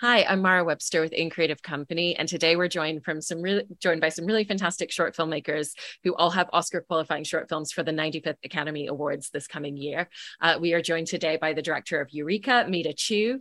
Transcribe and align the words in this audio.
Hi, 0.00 0.22
I'm 0.22 0.42
Mara 0.42 0.62
Webster 0.62 1.00
with 1.00 1.12
In 1.12 1.28
Creative 1.28 1.60
Company, 1.60 2.14
and 2.14 2.28
today 2.28 2.54
we're 2.54 2.68
joined 2.68 3.04
from 3.04 3.20
some 3.20 3.42
really 3.42 3.64
joined 3.80 4.00
by 4.00 4.10
some 4.10 4.26
really 4.26 4.44
fantastic 4.44 4.92
short 4.92 5.16
filmmakers 5.16 5.70
who 6.04 6.14
all 6.14 6.30
have 6.30 6.48
Oscar 6.52 6.82
qualifying 6.82 7.24
short 7.24 7.48
films 7.48 7.72
for 7.72 7.82
the 7.82 7.90
95th 7.90 8.36
Academy 8.44 8.86
Awards 8.86 9.30
this 9.30 9.48
coming 9.48 9.76
year. 9.76 10.08
Uh, 10.40 10.56
we 10.60 10.72
are 10.72 10.80
joined 10.80 11.08
today 11.08 11.36
by 11.36 11.52
the 11.52 11.62
director 11.62 12.00
of 12.00 12.12
Eureka, 12.12 12.64
Miida 12.68 12.96
Chu. 12.96 13.40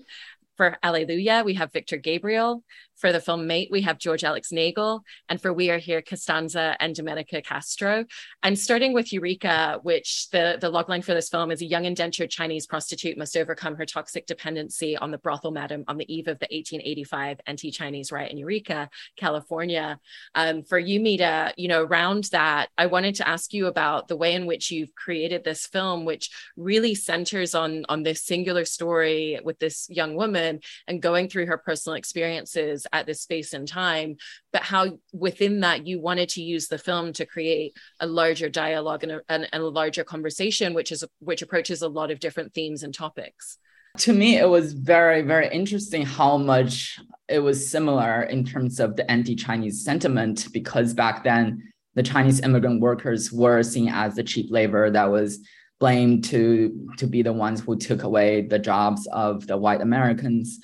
For 0.55 0.79
Hallelujah, 0.81 1.43
we 1.45 1.53
have 1.53 1.71
Victor 1.71 1.97
Gabriel. 1.97 2.63
For 2.97 3.11
the 3.11 3.21
film 3.21 3.45
Mate, 3.45 3.69
we 3.71 3.81
have 3.81 3.99
George 3.99 4.23
Alex 4.23 4.51
Nagle. 4.51 5.03
And 5.29 5.39
for 5.39 5.53
We 5.53 5.69
Are 5.69 5.77
Here, 5.77 6.01
Constanza 6.01 6.75
and 6.79 6.95
Domenica 6.95 7.43
Castro. 7.43 8.05
And 8.41 8.57
starting 8.57 8.91
with 8.91 9.13
Eureka, 9.13 9.79
which 9.83 10.29
the, 10.31 10.57
the 10.59 10.71
logline 10.71 11.03
for 11.03 11.13
this 11.13 11.29
film 11.29 11.51
is 11.51 11.61
a 11.61 11.65
young 11.65 11.85
indentured 11.85 12.31
Chinese 12.31 12.65
prostitute 12.65 13.15
must 13.15 13.37
overcome 13.37 13.75
her 13.75 13.85
toxic 13.85 14.25
dependency 14.25 14.97
on 14.97 15.11
the 15.11 15.19
brothel 15.19 15.51
madam 15.51 15.83
on 15.87 15.97
the 15.97 16.11
eve 16.11 16.27
of 16.27 16.39
the 16.39 16.47
1885 16.49 17.39
anti-Chinese 17.45 18.11
riot 18.11 18.31
in 18.31 18.37
Eureka, 18.39 18.89
California. 19.15 19.99
Um, 20.33 20.63
for 20.63 20.79
you, 20.79 20.99
Miida, 20.99 21.53
you 21.55 21.67
know, 21.67 21.83
around 21.83 22.25
that, 22.31 22.69
I 22.79 22.87
wanted 22.87 23.13
to 23.15 23.27
ask 23.27 23.53
you 23.53 23.67
about 23.67 24.07
the 24.07 24.17
way 24.17 24.33
in 24.33 24.47
which 24.47 24.71
you've 24.71 24.95
created 24.95 25.43
this 25.43 25.67
film, 25.67 26.03
which 26.03 26.31
really 26.55 26.95
centers 26.95 27.53
on, 27.53 27.85
on 27.89 28.01
this 28.01 28.23
singular 28.23 28.65
story 28.65 29.39
with 29.43 29.59
this 29.59 29.87
young 29.87 30.15
woman 30.15 30.61
and 30.87 30.99
going 30.99 31.29
through 31.29 31.45
her 31.45 31.59
personal 31.59 31.95
experiences 31.95 32.86
at 32.93 33.05
this 33.05 33.21
space 33.21 33.53
and 33.53 33.67
time, 33.67 34.17
but 34.51 34.63
how 34.63 34.99
within 35.13 35.61
that 35.61 35.87
you 35.87 35.99
wanted 35.99 36.29
to 36.29 36.41
use 36.41 36.67
the 36.67 36.77
film 36.77 37.13
to 37.13 37.25
create 37.25 37.75
a 37.99 38.07
larger 38.07 38.49
dialogue 38.49 39.03
and 39.03 39.11
a, 39.13 39.21
and, 39.29 39.47
and 39.51 39.63
a 39.63 39.67
larger 39.67 40.03
conversation, 40.03 40.73
which 40.73 40.91
is 40.91 41.03
which 41.19 41.41
approaches 41.41 41.81
a 41.81 41.87
lot 41.87 42.11
of 42.11 42.19
different 42.19 42.53
themes 42.53 42.83
and 42.83 42.93
topics. 42.93 43.57
To 43.99 44.13
me 44.13 44.37
it 44.37 44.47
was 44.47 44.73
very 44.73 45.21
very 45.21 45.49
interesting 45.49 46.03
how 46.03 46.37
much 46.37 46.99
it 47.27 47.39
was 47.39 47.69
similar 47.69 48.23
in 48.23 48.43
terms 48.45 48.79
of 48.79 48.95
the 48.95 49.09
anti-chinese 49.09 49.83
sentiment 49.83 50.47
because 50.53 50.93
back 50.93 51.23
then 51.23 51.63
the 51.95 52.03
chinese 52.03 52.39
immigrant 52.41 52.79
workers 52.79 53.31
were 53.31 53.63
seen 53.63 53.89
as 53.89 54.15
the 54.15 54.23
cheap 54.23 54.47
labor 54.51 54.89
that 54.89 55.11
was 55.11 55.39
blamed 55.79 56.23
to 56.25 56.87
to 56.97 57.07
be 57.07 57.21
the 57.21 57.33
ones 57.33 57.61
who 57.61 57.75
took 57.75 58.03
away 58.03 58.41
the 58.41 58.59
jobs 58.59 59.07
of 59.11 59.45
the 59.47 59.57
white 59.57 59.81
americans 59.81 60.59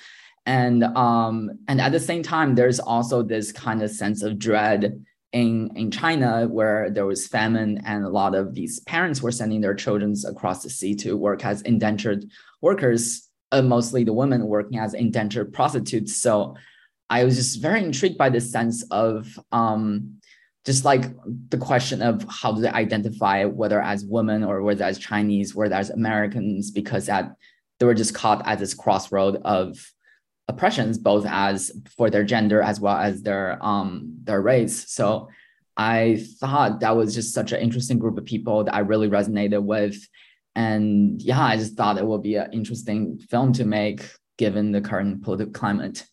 and 0.46 0.84
um, 0.84 1.58
and 1.68 1.80
at 1.80 1.92
the 1.92 2.00
same 2.00 2.22
time 2.22 2.54
there's 2.54 2.80
also 2.80 3.22
this 3.22 3.52
kind 3.52 3.82
of 3.82 3.90
sense 3.90 4.22
of 4.22 4.38
dread 4.38 5.04
in 5.32 5.70
in 5.76 5.90
China 5.90 6.46
where 6.48 6.90
there 6.90 7.06
was 7.06 7.26
famine 7.26 7.80
and 7.84 8.04
a 8.04 8.08
lot 8.08 8.34
of 8.34 8.54
these 8.54 8.80
parents 8.80 9.22
were 9.22 9.32
sending 9.32 9.60
their 9.60 9.74
children 9.74 10.14
across 10.26 10.62
the 10.62 10.70
sea 10.70 10.94
to 10.94 11.16
work 11.16 11.44
as 11.44 11.62
indentured 11.62 12.24
workers 12.60 13.28
uh, 13.54 13.62
mostly 13.62 14.04
the 14.04 14.12
women 14.12 14.46
working 14.46 14.78
as 14.78 14.94
indentured 14.94 15.52
prostitutes. 15.52 16.16
So 16.16 16.56
I 17.08 17.24
was 17.24 17.36
just 17.36 17.62
very 17.62 17.84
intrigued 17.84 18.18
by 18.18 18.28
this 18.28 18.50
sense 18.50 18.82
of 18.90 19.38
um, 19.52 20.20
just 20.66 20.84
like 20.84 21.04
the 21.50 21.58
question 21.58 22.02
of 22.02 22.26
how 22.28 22.52
do 22.52 22.62
they 22.62 22.70
identify 22.70 23.44
whether 23.44 23.80
as 23.80 24.04
women 24.04 24.42
or 24.42 24.62
whether 24.62 24.84
as 24.84 24.98
Chinese, 24.98 25.54
whether 25.54 25.74
as 25.74 25.90
Americans, 25.90 26.70
because 26.70 27.06
that 27.06 27.36
they 27.78 27.86
were 27.86 27.94
just 27.94 28.14
caught 28.14 28.46
at 28.46 28.58
this 28.58 28.74
crossroad 28.74 29.36
of 29.44 29.78
oppressions 30.48 30.98
both 30.98 31.24
as 31.26 31.72
for 31.96 32.10
their 32.10 32.24
gender 32.24 32.60
as 32.60 32.80
well 32.80 32.96
as 32.96 33.22
their 33.22 33.58
um 33.64 34.14
their 34.24 34.40
race. 34.42 34.90
So 34.90 35.28
i 35.76 36.24
thought 36.38 36.80
that 36.80 36.96
was 36.96 37.14
just 37.14 37.34
such 37.34 37.50
an 37.50 37.60
interesting 37.60 37.98
group 37.98 38.16
of 38.16 38.24
people 38.24 38.62
that 38.62 38.74
i 38.74 38.78
really 38.80 39.08
resonated 39.08 39.62
with. 39.62 39.96
And 40.54 41.20
yeah 41.20 41.42
i 41.42 41.56
just 41.56 41.76
thought 41.76 41.98
it 41.98 42.06
would 42.06 42.22
be 42.22 42.36
an 42.36 42.52
interesting 42.52 43.18
film 43.18 43.52
to 43.54 43.64
make 43.64 44.08
given 44.38 44.72
the 44.72 44.80
current 44.80 45.22
political 45.22 45.52
climate 45.52 46.04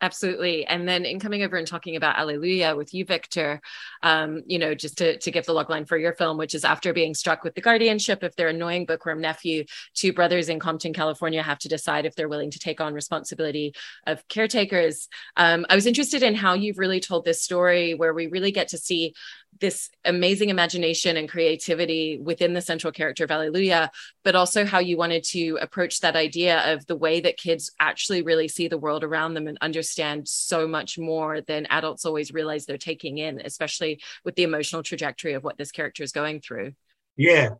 Absolutely. 0.00 0.64
And 0.64 0.86
then 0.86 1.04
in 1.04 1.18
coming 1.18 1.42
over 1.42 1.56
and 1.56 1.66
talking 1.66 1.96
about 1.96 2.14
Hallelujah 2.14 2.76
with 2.76 2.94
you, 2.94 3.04
Victor, 3.04 3.60
um, 4.02 4.42
you 4.46 4.58
know, 4.58 4.72
just 4.72 4.98
to, 4.98 5.18
to 5.18 5.30
give 5.32 5.44
the 5.44 5.52
logline 5.52 5.88
for 5.88 5.96
your 5.96 6.12
film, 6.12 6.38
which 6.38 6.54
is 6.54 6.64
after 6.64 6.92
being 6.92 7.14
struck 7.14 7.42
with 7.42 7.56
the 7.56 7.60
guardianship 7.60 8.22
of 8.22 8.34
their 8.36 8.48
annoying 8.48 8.86
bookworm 8.86 9.20
nephew, 9.20 9.64
two 9.94 10.12
brothers 10.12 10.48
in 10.48 10.60
Compton, 10.60 10.92
California 10.92 11.42
have 11.42 11.58
to 11.58 11.68
decide 11.68 12.06
if 12.06 12.14
they're 12.14 12.28
willing 12.28 12.52
to 12.52 12.60
take 12.60 12.80
on 12.80 12.94
responsibility 12.94 13.74
of 14.06 14.26
caretakers. 14.28 15.08
Um, 15.36 15.66
I 15.68 15.74
was 15.74 15.86
interested 15.86 16.22
in 16.22 16.36
how 16.36 16.54
you've 16.54 16.78
really 16.78 17.00
told 17.00 17.24
this 17.24 17.42
story 17.42 17.94
where 17.94 18.14
we 18.14 18.28
really 18.28 18.52
get 18.52 18.68
to 18.68 18.78
see 18.78 19.14
this 19.60 19.90
amazing 20.04 20.50
imagination 20.50 21.16
and 21.16 21.28
creativity 21.28 22.20
within 22.22 22.52
the 22.52 22.60
central 22.60 22.92
character 22.92 23.24
of 23.24 23.30
Hallelujah, 23.30 23.90
but 24.22 24.36
also 24.36 24.64
how 24.64 24.78
you 24.78 24.96
wanted 24.96 25.24
to 25.24 25.58
approach 25.60 26.00
that 26.00 26.14
idea 26.14 26.72
of 26.72 26.86
the 26.86 26.94
way 26.94 27.20
that 27.20 27.36
kids 27.36 27.72
actually 27.80 28.22
really 28.22 28.46
see 28.46 28.68
the 28.68 28.78
world 28.78 29.02
around 29.02 29.34
them 29.34 29.48
and 29.48 29.58
understand 29.60 29.87
so 30.26 30.66
much 30.66 30.98
more 30.98 31.40
than 31.40 31.66
adults 31.70 32.04
always 32.04 32.32
realize 32.32 32.66
they're 32.66 32.78
taking 32.78 33.18
in, 33.18 33.40
especially 33.44 34.00
with 34.24 34.34
the 34.36 34.42
emotional 34.42 34.82
trajectory 34.82 35.34
of 35.34 35.44
what 35.44 35.58
this 35.58 35.70
character 35.70 36.02
is 36.02 36.12
going 36.12 36.40
through. 36.40 36.72
Yeah, 37.16 37.50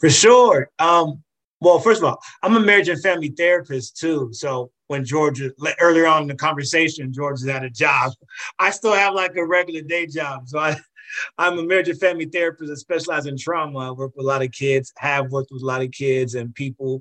for 0.00 0.10
sure. 0.10 0.70
Um, 0.78 1.22
well, 1.60 1.78
first 1.78 2.02
of 2.02 2.08
all, 2.08 2.18
I'm 2.42 2.56
a 2.56 2.60
marriage 2.60 2.88
and 2.88 3.00
family 3.02 3.28
therapist 3.28 3.96
too. 3.96 4.28
So 4.32 4.70
when 4.88 5.04
George 5.04 5.42
earlier 5.80 6.06
on 6.06 6.22
in 6.22 6.28
the 6.28 6.34
conversation, 6.34 7.12
George 7.12 7.40
is 7.40 7.48
at 7.48 7.64
a 7.64 7.70
job. 7.70 8.12
I 8.58 8.70
still 8.70 8.92
have 8.92 9.14
like 9.14 9.36
a 9.36 9.44
regular 9.44 9.82
day 9.82 10.06
job. 10.06 10.48
So 10.48 10.58
I 10.58 10.76
I'm 11.38 11.58
a 11.58 11.62
marriage 11.62 11.88
and 11.88 11.98
family 11.98 12.26
therapist 12.26 12.68
that 12.68 12.76
specializes 12.76 13.26
in 13.26 13.38
trauma. 13.38 13.78
I 13.78 13.90
work 13.90 14.12
with 14.16 14.24
a 14.24 14.28
lot 14.28 14.42
of 14.42 14.50
kids, 14.52 14.92
have 14.98 15.30
worked 15.30 15.50
with 15.50 15.62
a 15.62 15.66
lot 15.66 15.82
of 15.82 15.90
kids 15.90 16.34
and 16.34 16.54
people, 16.54 17.00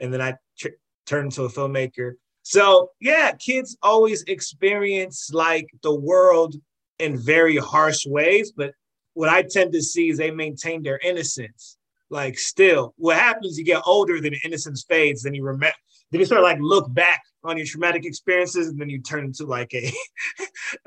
and 0.00 0.12
then 0.12 0.20
I 0.20 0.34
tr- 0.58 0.68
turned 1.06 1.26
into 1.26 1.44
a 1.44 1.48
filmmaker. 1.48 2.12
So 2.48 2.92
yeah, 3.00 3.32
kids 3.32 3.76
always 3.82 4.22
experience 4.22 5.30
like 5.32 5.66
the 5.82 5.92
world 5.92 6.54
in 7.00 7.18
very 7.18 7.56
harsh 7.56 8.06
ways, 8.06 8.52
but 8.56 8.72
what 9.14 9.28
I 9.28 9.42
tend 9.42 9.72
to 9.72 9.82
see 9.82 10.10
is 10.10 10.16
they 10.16 10.30
maintain 10.30 10.84
their 10.84 11.00
innocence. 11.02 11.76
Like 12.08 12.38
still, 12.38 12.94
what 12.98 13.16
happens? 13.16 13.58
You 13.58 13.64
get 13.64 13.82
older, 13.84 14.20
then 14.20 14.34
innocence 14.44 14.84
fades, 14.88 15.24
then 15.24 15.34
you 15.34 15.42
remember, 15.42 15.74
then 16.12 16.20
you 16.20 16.24
sort 16.24 16.38
of 16.38 16.44
like 16.44 16.58
look 16.60 16.86
back 16.94 17.20
on 17.42 17.56
your 17.56 17.66
traumatic 17.66 18.04
experiences, 18.04 18.68
and 18.68 18.80
then 18.80 18.90
you 18.90 19.02
turn 19.02 19.24
into 19.24 19.44
like 19.44 19.74
a, 19.74 19.92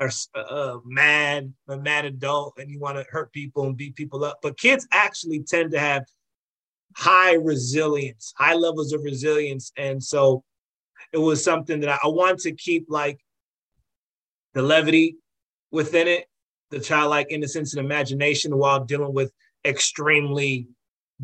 a, 0.00 0.40
a 0.40 0.80
mad, 0.86 1.52
a 1.68 1.76
mad 1.76 2.06
adult, 2.06 2.54
and 2.56 2.70
you 2.70 2.80
want 2.80 2.96
to 2.96 3.04
hurt 3.10 3.34
people 3.34 3.66
and 3.66 3.76
beat 3.76 3.94
people 3.96 4.24
up. 4.24 4.38
But 4.42 4.56
kids 4.56 4.88
actually 4.92 5.40
tend 5.40 5.72
to 5.72 5.78
have 5.78 6.06
high 6.96 7.34
resilience, 7.34 8.32
high 8.38 8.54
levels 8.54 8.94
of 8.94 9.04
resilience, 9.04 9.72
and 9.76 10.02
so 10.02 10.42
it 11.12 11.18
was 11.18 11.42
something 11.42 11.80
that 11.80 11.88
I, 11.88 11.98
I 12.04 12.08
wanted 12.08 12.38
to 12.40 12.52
keep 12.52 12.86
like 12.88 13.20
the 14.54 14.62
levity 14.62 15.16
within 15.70 16.08
it, 16.08 16.26
the 16.70 16.80
childlike 16.80 17.28
innocence 17.30 17.74
and 17.74 17.84
imagination, 17.84 18.56
while 18.56 18.84
dealing 18.84 19.14
with 19.14 19.32
extremely 19.64 20.68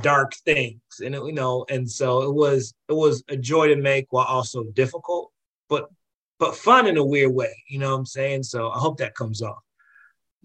dark 0.00 0.34
things. 0.34 0.80
And 1.04 1.14
it, 1.14 1.22
you 1.24 1.32
know 1.32 1.64
and 1.68 1.90
so 1.90 2.22
it 2.22 2.34
was 2.34 2.74
it 2.88 2.94
was 2.94 3.22
a 3.28 3.36
joy 3.36 3.68
to 3.68 3.76
make 3.76 4.06
while 4.10 4.26
also 4.26 4.64
difficult 4.74 5.32
but 5.68 5.88
but 6.38 6.54
fun 6.56 6.86
in 6.86 6.96
a 6.96 7.04
weird 7.04 7.32
way 7.32 7.54
you 7.68 7.78
know 7.78 7.90
what 7.92 7.98
i'm 7.98 8.06
saying? 8.06 8.42
So 8.42 8.70
i 8.70 8.78
hope 8.78 8.98
that 8.98 9.14
comes 9.14 9.42
off 9.42 9.62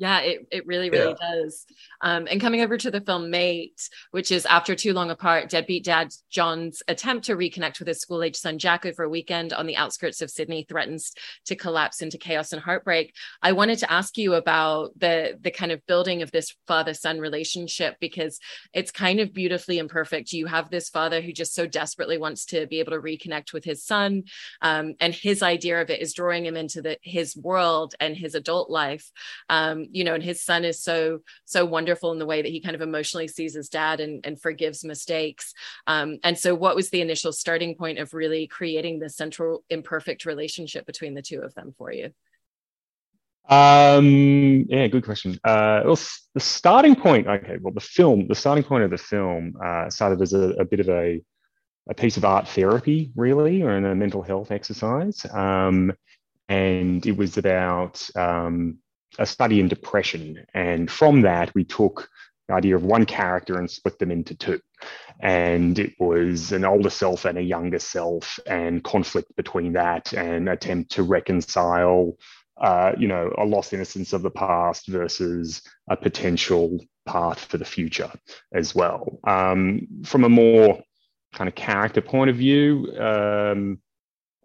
yeah, 0.02 0.22
it, 0.22 0.48
it 0.50 0.66
really, 0.66 0.90
really 0.90 1.16
yeah. 1.22 1.36
does. 1.36 1.68
Um, 2.02 2.28
and 2.28 2.42
coming 2.42 2.62
over 2.62 2.76
to 2.76 2.90
the 2.90 3.02
film 3.02 3.30
Mate, 3.30 3.88
which 4.10 4.32
is 4.32 4.48
after 4.48 4.74
too 4.74 4.94
long 4.94 5.12
apart, 5.12 5.48
deadbeat 5.48 5.84
dad 5.84 6.12
John's 6.32 6.82
attempt 6.88 7.28
to 7.28 7.36
reconnect 7.36 7.78
with 7.78 7.88
his 7.88 8.02
school 8.02 8.24
age 8.24 8.36
son 8.36 8.58
Jack 8.58 8.84
over 8.84 9.04
a 9.04 9.10
weekend 9.10 9.54
on 9.54 9.68
the 9.68 9.78
outskirts 9.78 10.20
of 10.24 10.32
Sydney 10.32 10.66
threatens 10.68 11.14
to 11.46 11.56
collapse 11.56 12.02
into 12.02 12.18
chaos 12.18 12.52
and 12.52 12.60
heartbreak. 12.60 13.14
I 13.44 13.52
wanted 13.52 13.78
to 13.78 13.94
ask 13.94 14.18
you 14.18 14.34
about 14.34 14.98
the 14.98 15.38
the 15.40 15.52
kind 15.52 15.72
of 15.72 15.86
building 15.86 16.24
of 16.24 16.32
this 16.32 16.56
father 16.66 16.96
son 16.96 17.20
relationship 17.20 17.98
because 18.00 18.40
it's 18.74 18.90
kind 18.90 19.20
of 19.20 19.36
beautifully 19.36 19.78
imperfect. 19.78 20.34
You 20.34 20.48
have 20.48 20.72
this 20.72 20.90
father 20.90 21.22
who 21.22 21.32
just 21.32 21.54
so 21.54 21.68
desperately 21.68 22.18
wants 22.18 22.46
to 22.46 22.66
be 22.66 22.80
able 22.80 22.94
to 22.94 23.02
reconnect 23.02 23.54
with 23.54 23.64
his 23.64 23.86
son, 23.86 24.24
um, 24.64 24.96
and 25.00 25.14
his 25.14 25.44
idea 25.44 25.80
of 25.80 25.92
it 25.92 26.02
is 26.02 26.16
drawing 26.16 26.44
him 26.44 26.58
into 26.58 26.82
the 26.82 26.98
his 27.04 27.38
world 27.38 27.94
and 28.00 28.18
his 28.18 28.34
adult 28.34 28.72
life. 28.72 29.12
Um, 29.48 29.90
you 29.92 30.04
know 30.04 30.14
and 30.14 30.24
his 30.24 30.44
son 30.44 30.64
is 30.66 30.82
so 30.82 31.20
so 31.46 31.66
wonderful 31.66 32.12
in 32.12 32.20
the 32.20 32.26
way 32.26 32.42
that 32.42 32.52
he 32.52 32.62
kind 32.62 32.76
of 32.76 32.82
emotionally 32.82 33.28
sees 33.28 33.54
his 33.54 33.70
dad 33.70 34.00
and, 34.00 34.26
and 34.26 34.42
forgives 34.42 34.84
mistakes 34.84 35.54
um, 35.88 36.18
and 36.24 36.38
so 36.38 36.56
what 36.56 36.76
was 36.76 36.90
the 36.90 37.02
initial 37.02 37.32
starting 37.32 37.76
point 37.76 38.00
of 38.00 38.14
really 38.14 38.48
creating 38.48 39.00
this 39.00 39.16
central 39.16 39.64
imperfect 39.70 40.26
relationship 40.26 40.86
between 40.86 41.14
the 41.14 41.22
two 41.22 41.42
of 41.42 41.54
them 41.56 41.74
for 41.78 41.92
you 41.92 42.12
um, 43.50 44.66
yeah, 44.70 44.88
good 44.88 45.04
question. 45.04 45.38
Uh, 45.44 45.82
well, 45.84 46.00
the 46.34 46.40
starting 46.40 46.96
point, 46.96 47.28
okay, 47.28 47.58
well, 47.60 47.74
the 47.74 47.82
film, 47.82 48.28
the 48.28 48.36
starting 48.36 48.64
point 48.64 48.84
of 48.84 48.92
the 48.92 48.98
film 48.98 49.56
uh, 49.64 49.90
started 49.90 50.22
as 50.22 50.34
a, 50.34 50.52
a 50.52 50.64
bit 50.64 50.80
of 50.80 50.88
a, 50.88 51.22
a 51.90 51.94
piece 51.94 52.18
of 52.18 52.24
art 52.24 52.48
therapy, 52.48 53.12
really, 53.16 53.62
or 53.62 53.76
in 53.76 53.86
a 53.86 53.96
mental 53.96 54.22
health 54.22 54.52
exercise. 54.52 55.26
Um, 55.34 55.92
and 56.48 57.06
it 57.06 57.18
was 57.18 57.38
about 57.38 58.08
um, 58.16 58.78
a 59.20 59.26
study 59.26 59.60
in 59.60 59.68
depression. 59.68 60.46
And 60.54 60.90
from 60.90 61.22
that, 61.22 61.54
we 61.54 61.64
took 61.64 62.10
the 62.48 62.54
idea 62.56 62.76
of 62.76 62.84
one 62.84 63.06
character 63.06 63.58
and 63.58 63.70
split 63.70 64.00
them 64.00 64.12
into 64.12 64.36
two. 64.36 64.60
And 65.20 65.78
it 65.78 65.94
was 66.00 66.52
an 66.52 66.66
older 66.66 66.90
self 66.90 67.26
and 67.26 67.38
a 67.38 67.44
younger 67.44 67.80
self, 67.80 68.40
and 68.48 68.84
conflict 68.84 69.36
between 69.36 69.74
that, 69.74 70.14
and 70.14 70.50
attempt 70.50 70.92
to 70.94 71.04
reconcile, 71.04 72.18
uh, 72.60 72.94
you 72.98 73.08
know, 73.08 73.32
a 73.38 73.46
lost 73.46 73.74
innocence 73.74 74.14
of 74.14 74.24
the 74.24 74.32
past 74.32 74.88
versus 74.88 75.62
a 75.90 75.96
potential 75.96 76.80
path 77.06 77.46
for 77.46 77.58
the 77.58 77.66
future 77.66 78.12
as 78.54 78.74
well. 78.74 79.20
Um, 79.26 79.88
from 80.04 80.24
a 80.24 80.30
more 80.30 80.82
kind 81.34 81.48
of 81.48 81.56
character 81.56 82.02
point 82.02 82.30
of 82.30 82.36
view, 82.36 82.92
um, 83.00 83.80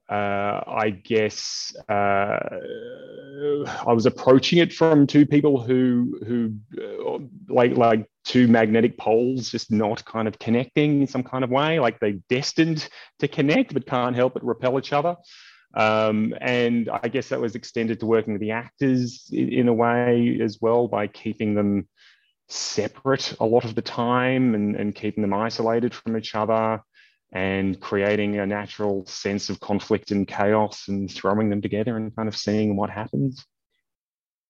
uh, 0.08 0.62
I 0.66 0.90
guess 0.90 1.74
uh, 1.88 2.38
I 3.86 3.92
was 3.92 4.06
approaching 4.06 4.60
it 4.60 4.72
from 4.72 5.06
two 5.06 5.26
people 5.26 5.60
who 5.60 6.20
who 6.26 6.54
uh, 6.80 7.18
like 7.52 7.76
like 7.76 8.06
two 8.24 8.46
magnetic 8.46 8.98
poles 8.98 9.50
just 9.50 9.72
not 9.72 10.04
kind 10.04 10.28
of 10.28 10.38
connecting 10.38 11.00
in 11.00 11.06
some 11.08 11.24
kind 11.24 11.42
of 11.42 11.50
way, 11.50 11.80
like 11.80 11.98
they're 11.98 12.20
destined 12.28 12.88
to 13.18 13.26
connect 13.26 13.74
but 13.74 13.86
can't 13.86 14.14
help 14.14 14.34
but 14.34 14.44
repel 14.44 14.78
each 14.78 14.92
other. 14.92 15.16
Um, 15.74 16.34
and 16.40 16.88
I 16.88 17.08
guess 17.08 17.28
that 17.30 17.40
was 17.40 17.56
extended 17.56 18.00
to 18.00 18.06
working 18.06 18.32
with 18.32 18.40
the 18.40 18.52
actors 18.52 19.28
in, 19.32 19.52
in, 19.52 19.68
a 19.68 19.74
way 19.74 20.38
as 20.40 20.58
well 20.60 20.88
by 20.88 21.06
keeping 21.06 21.54
them 21.54 21.88
separate 22.48 23.34
a 23.40 23.44
lot 23.44 23.64
of 23.64 23.74
the 23.74 23.82
time 23.82 24.54
and, 24.54 24.76
and 24.76 24.94
keeping 24.94 25.20
them 25.20 25.34
isolated 25.34 25.92
from 25.92 26.16
each 26.16 26.34
other 26.34 26.80
and 27.32 27.80
creating 27.80 28.38
a 28.38 28.46
natural 28.46 29.04
sense 29.06 29.50
of 29.50 29.60
conflict 29.60 30.10
and 30.10 30.26
chaos 30.26 30.88
and 30.88 31.10
throwing 31.10 31.50
them 31.50 31.60
together 31.60 31.96
and 31.96 32.14
kind 32.14 32.28
of 32.28 32.36
seeing 32.36 32.76
what 32.76 32.90
happens. 32.90 33.44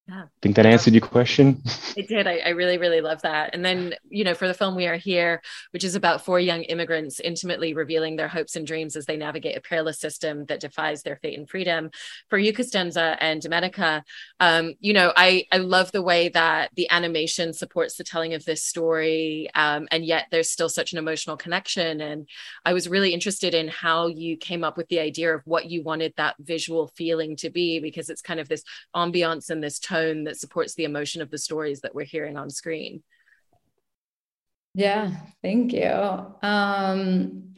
Yeah. 0.09 0.23
Think 0.41 0.55
that 0.55 0.65
answered 0.65 0.93
your 0.93 1.01
question? 1.01 1.61
It 1.97 2.07
did. 2.07 2.27
I, 2.27 2.37
I, 2.37 2.49
really, 2.49 2.77
really 2.77 3.01
love 3.01 3.21
that. 3.23 3.53
And 3.53 3.65
then, 3.65 3.93
you 4.09 4.23
know, 4.23 4.33
for 4.33 4.47
the 4.47 4.53
film 4.53 4.73
We 4.73 4.87
Are 4.87 4.95
Here, 4.95 5.41
which 5.71 5.83
is 5.83 5.95
about 5.95 6.23
four 6.23 6.39
young 6.39 6.61
immigrants 6.63 7.19
intimately 7.19 7.73
revealing 7.73 8.15
their 8.15 8.29
hopes 8.29 8.55
and 8.55 8.65
dreams 8.65 8.95
as 8.95 9.05
they 9.05 9.17
navigate 9.17 9.57
a 9.57 9.61
peerless 9.61 9.99
system 9.99 10.45
that 10.45 10.61
defies 10.61 11.03
their 11.03 11.17
fate 11.17 11.37
and 11.37 11.49
freedom. 11.49 11.89
For 12.29 12.37
you, 12.37 12.53
Constanza 12.53 13.17
and 13.19 13.41
Domenica, 13.41 14.03
um, 14.39 14.75
you 14.79 14.93
know, 14.93 15.11
I, 15.17 15.45
I 15.51 15.57
love 15.57 15.91
the 15.91 16.01
way 16.01 16.29
that 16.29 16.69
the 16.75 16.89
animation 16.89 17.51
supports 17.51 17.97
the 17.97 18.05
telling 18.05 18.33
of 18.33 18.45
this 18.45 18.63
story. 18.63 19.49
Um, 19.55 19.89
and 19.91 20.05
yet 20.05 20.27
there's 20.31 20.49
still 20.49 20.69
such 20.69 20.93
an 20.93 20.99
emotional 20.99 21.35
connection. 21.35 21.99
And 21.99 22.29
I 22.63 22.71
was 22.71 22.87
really 22.87 23.13
interested 23.13 23.53
in 23.53 23.67
how 23.67 24.07
you 24.07 24.37
came 24.37 24.63
up 24.63 24.77
with 24.77 24.87
the 24.87 24.99
idea 24.99 25.35
of 25.35 25.41
what 25.43 25.69
you 25.69 25.83
wanted 25.83 26.13
that 26.15 26.35
visual 26.39 26.87
feeling 26.95 27.35
to 27.37 27.49
be, 27.49 27.81
because 27.81 28.09
it's 28.09 28.21
kind 28.21 28.39
of 28.39 28.47
this 28.47 28.63
ambiance 28.95 29.49
and 29.49 29.61
this 29.61 29.79
tone 29.79 29.96
tone 29.97 30.23
that 30.25 30.37
supports 30.37 30.75
the 30.75 30.83
emotion 30.83 31.21
of 31.21 31.29
the 31.29 31.37
stories 31.37 31.81
that 31.81 31.95
we're 31.95 32.05
hearing 32.05 32.37
on 32.37 32.49
screen. 32.49 33.03
Yeah, 34.73 35.11
thank 35.41 35.73
you. 35.73 35.91
Um, 36.43 37.55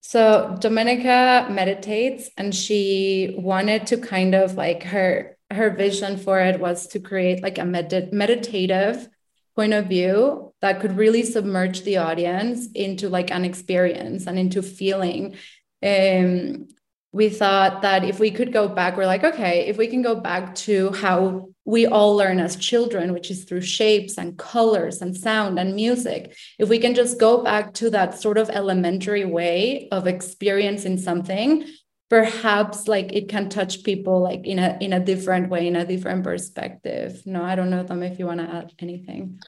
so 0.00 0.56
Domenica 0.60 1.50
meditates 1.50 2.30
and 2.36 2.54
she 2.54 3.34
wanted 3.38 3.86
to 3.88 3.96
kind 3.96 4.34
of 4.34 4.54
like 4.54 4.82
her 4.84 5.36
her 5.50 5.70
vision 5.70 6.16
for 6.16 6.40
it 6.40 6.60
was 6.60 6.88
to 6.88 7.00
create 7.00 7.42
like 7.42 7.58
a 7.58 7.64
med- 7.64 8.12
meditative 8.12 9.08
point 9.54 9.72
of 9.72 9.86
view 9.86 10.52
that 10.60 10.80
could 10.80 10.96
really 10.96 11.22
submerge 11.22 11.82
the 11.82 11.96
audience 11.98 12.68
into 12.74 13.08
like 13.08 13.30
an 13.30 13.44
experience 13.44 14.26
and 14.26 14.38
into 14.38 14.62
feeling 14.62 15.36
um, 15.82 16.68
we 17.14 17.28
thought 17.28 17.82
that 17.82 18.02
if 18.02 18.18
we 18.18 18.32
could 18.32 18.52
go 18.52 18.66
back, 18.66 18.96
we're 18.96 19.06
like, 19.06 19.22
okay, 19.22 19.66
if 19.68 19.78
we 19.78 19.86
can 19.86 20.02
go 20.02 20.16
back 20.16 20.52
to 20.52 20.90
how 20.94 21.48
we 21.64 21.86
all 21.86 22.16
learn 22.16 22.40
as 22.40 22.56
children, 22.56 23.12
which 23.12 23.30
is 23.30 23.44
through 23.44 23.60
shapes 23.60 24.18
and 24.18 24.36
colors 24.36 25.00
and 25.00 25.16
sound 25.16 25.56
and 25.56 25.76
music, 25.76 26.36
if 26.58 26.68
we 26.68 26.76
can 26.76 26.92
just 26.92 27.20
go 27.20 27.40
back 27.44 27.72
to 27.74 27.88
that 27.88 28.20
sort 28.20 28.36
of 28.36 28.50
elementary 28.50 29.24
way 29.24 29.88
of 29.92 30.08
experiencing 30.08 30.98
something, 30.98 31.64
perhaps 32.10 32.88
like 32.88 33.12
it 33.12 33.28
can 33.28 33.48
touch 33.48 33.84
people 33.84 34.20
like 34.20 34.44
in 34.44 34.58
a 34.58 34.76
in 34.80 34.92
a 34.92 34.98
different 34.98 35.48
way, 35.48 35.68
in 35.68 35.76
a 35.76 35.86
different 35.86 36.24
perspective. 36.24 37.22
No, 37.26 37.44
I 37.44 37.54
don't 37.54 37.70
know, 37.70 37.84
Dom, 37.84 38.02
if 38.02 38.18
you 38.18 38.26
want 38.26 38.40
to 38.40 38.52
add 38.52 38.72
anything. 38.80 39.38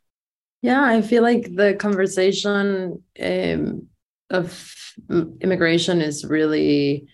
Yeah, 0.63 0.85
I 0.85 1.03
feel 1.03 1.25
like 1.25 1.53
the 1.53 1.75
conversation 1.75 3.03
um, 3.21 3.89
of 4.31 4.73
immigration 5.41 6.01
is 6.01 6.25
really 6.25 7.09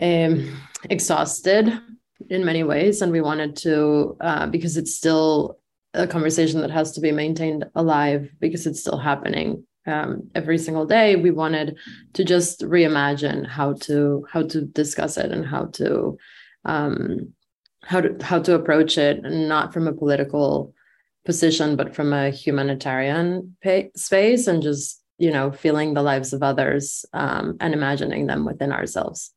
um, 0.00 0.60
exhausted 0.88 1.72
in 2.30 2.44
many 2.44 2.62
ways, 2.62 3.02
and 3.02 3.12
we 3.12 3.20
wanted 3.20 3.56
to 3.56 4.16
uh, 4.20 4.46
because 4.46 4.76
it's 4.76 4.94
still 4.94 5.58
a 5.94 6.06
conversation 6.06 6.60
that 6.60 6.70
has 6.70 6.92
to 6.92 7.00
be 7.00 7.12
maintained 7.12 7.64
alive 7.74 8.30
because 8.40 8.66
it's 8.66 8.80
still 8.80 8.98
happening 8.98 9.64
um, 9.86 10.28
every 10.34 10.58
single 10.58 10.86
day. 10.86 11.16
We 11.16 11.30
wanted 11.30 11.78
to 12.14 12.24
just 12.24 12.60
reimagine 12.60 13.46
how 13.46 13.74
to 13.74 14.26
how 14.30 14.42
to 14.42 14.62
discuss 14.62 15.16
it 15.16 15.30
and 15.32 15.46
how 15.46 15.66
to 15.74 16.18
um, 16.64 17.32
how 17.82 18.00
to 18.00 18.16
how 18.22 18.40
to 18.40 18.54
approach 18.54 18.98
it, 18.98 19.22
not 19.22 19.72
from 19.72 19.86
a 19.86 19.92
political 19.92 20.74
position, 21.24 21.76
but 21.76 21.94
from 21.94 22.12
a 22.12 22.30
humanitarian 22.30 23.56
pay, 23.62 23.90
space, 23.96 24.46
and 24.46 24.62
just 24.62 25.02
you 25.18 25.30
know 25.30 25.50
feeling 25.52 25.94
the 25.94 26.02
lives 26.02 26.32
of 26.32 26.42
others 26.42 27.04
um, 27.12 27.56
and 27.60 27.72
imagining 27.72 28.26
them 28.26 28.44
within 28.44 28.72
ourselves. 28.72 29.32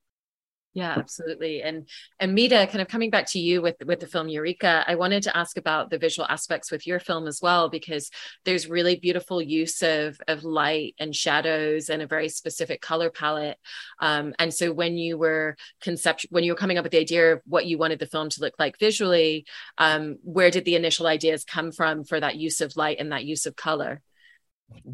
Yeah, 0.73 0.93
absolutely. 0.95 1.63
And 1.63 1.89
and 2.19 2.37
Miida, 2.37 2.67
kind 2.67 2.79
of 2.81 2.87
coming 2.87 3.09
back 3.09 3.25
to 3.31 3.39
you 3.39 3.59
with 3.61 3.77
with 3.85 3.99
the 3.99 4.07
film 4.07 4.29
Eureka, 4.29 4.85
I 4.87 4.95
wanted 4.95 5.23
to 5.23 5.35
ask 5.35 5.57
about 5.57 5.89
the 5.89 5.97
visual 5.97 6.27
aspects 6.29 6.69
with 6.71 6.85
your 6.85 6.99
film 6.99 7.27
as 7.27 7.39
well, 7.41 7.69
because 7.69 8.11
there's 8.45 8.69
really 8.69 8.95
beautiful 8.95 9.41
use 9.41 9.81
of 9.81 10.21
of 10.27 10.43
light 10.43 10.93
and 10.99 11.15
shadows 11.15 11.89
and 11.89 12.03
a 12.03 12.07
very 12.07 12.29
specific 12.29 12.81
color 12.81 13.09
palette. 13.09 13.57
Um, 13.99 14.35
and 14.37 14.53
so 14.53 14.71
when 14.71 14.95
you 14.95 15.17
were 15.17 15.57
concept 15.81 16.27
when 16.29 16.43
you 16.43 16.51
were 16.51 16.57
coming 16.57 16.77
up 16.77 16.83
with 16.83 16.91
the 16.91 16.99
idea 16.99 17.33
of 17.33 17.41
what 17.47 17.65
you 17.65 17.79
wanted 17.79 17.97
the 17.97 18.05
film 18.05 18.29
to 18.29 18.41
look 18.41 18.53
like 18.59 18.77
visually, 18.77 19.45
um, 19.79 20.17
where 20.23 20.51
did 20.51 20.65
the 20.65 20.75
initial 20.75 21.07
ideas 21.07 21.43
come 21.45 21.71
from 21.71 22.03
for 22.03 22.19
that 22.19 22.35
use 22.35 22.61
of 22.61 22.77
light 22.77 22.97
and 22.99 23.11
that 23.11 23.25
use 23.25 23.47
of 23.47 23.55
color? 23.55 24.01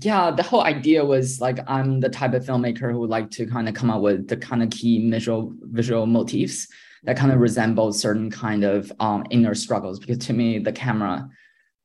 Yeah 0.02 0.32
the 0.32 0.44
whole 0.44 0.64
idea 0.64 1.04
was 1.04 1.40
like 1.40 1.60
i'm 1.68 2.00
the 2.00 2.10
type 2.10 2.34
of 2.34 2.44
filmmaker 2.44 2.92
who 2.92 3.00
would 3.00 3.10
like 3.10 3.30
to 3.32 3.46
kind 3.46 3.70
of 3.70 3.76
come 3.76 3.90
up 3.90 4.02
with 4.02 4.28
the 4.28 4.38
kind 4.38 4.62
of 4.62 4.70
key 4.70 5.10
visual 5.10 5.54
visual 5.62 6.06
motifs 6.06 6.68
that 7.06 7.18
kind 7.18 7.32
of 7.32 7.40
resemble 7.40 7.94
certain 7.94 8.30
kind 8.32 8.64
of 8.64 8.92
um, 9.00 9.24
inner 9.30 9.56
struggles. 9.56 10.00
Because 10.00 10.18
to 10.26 10.34
me 10.34 10.60
the 10.60 10.72
camera 10.72 11.30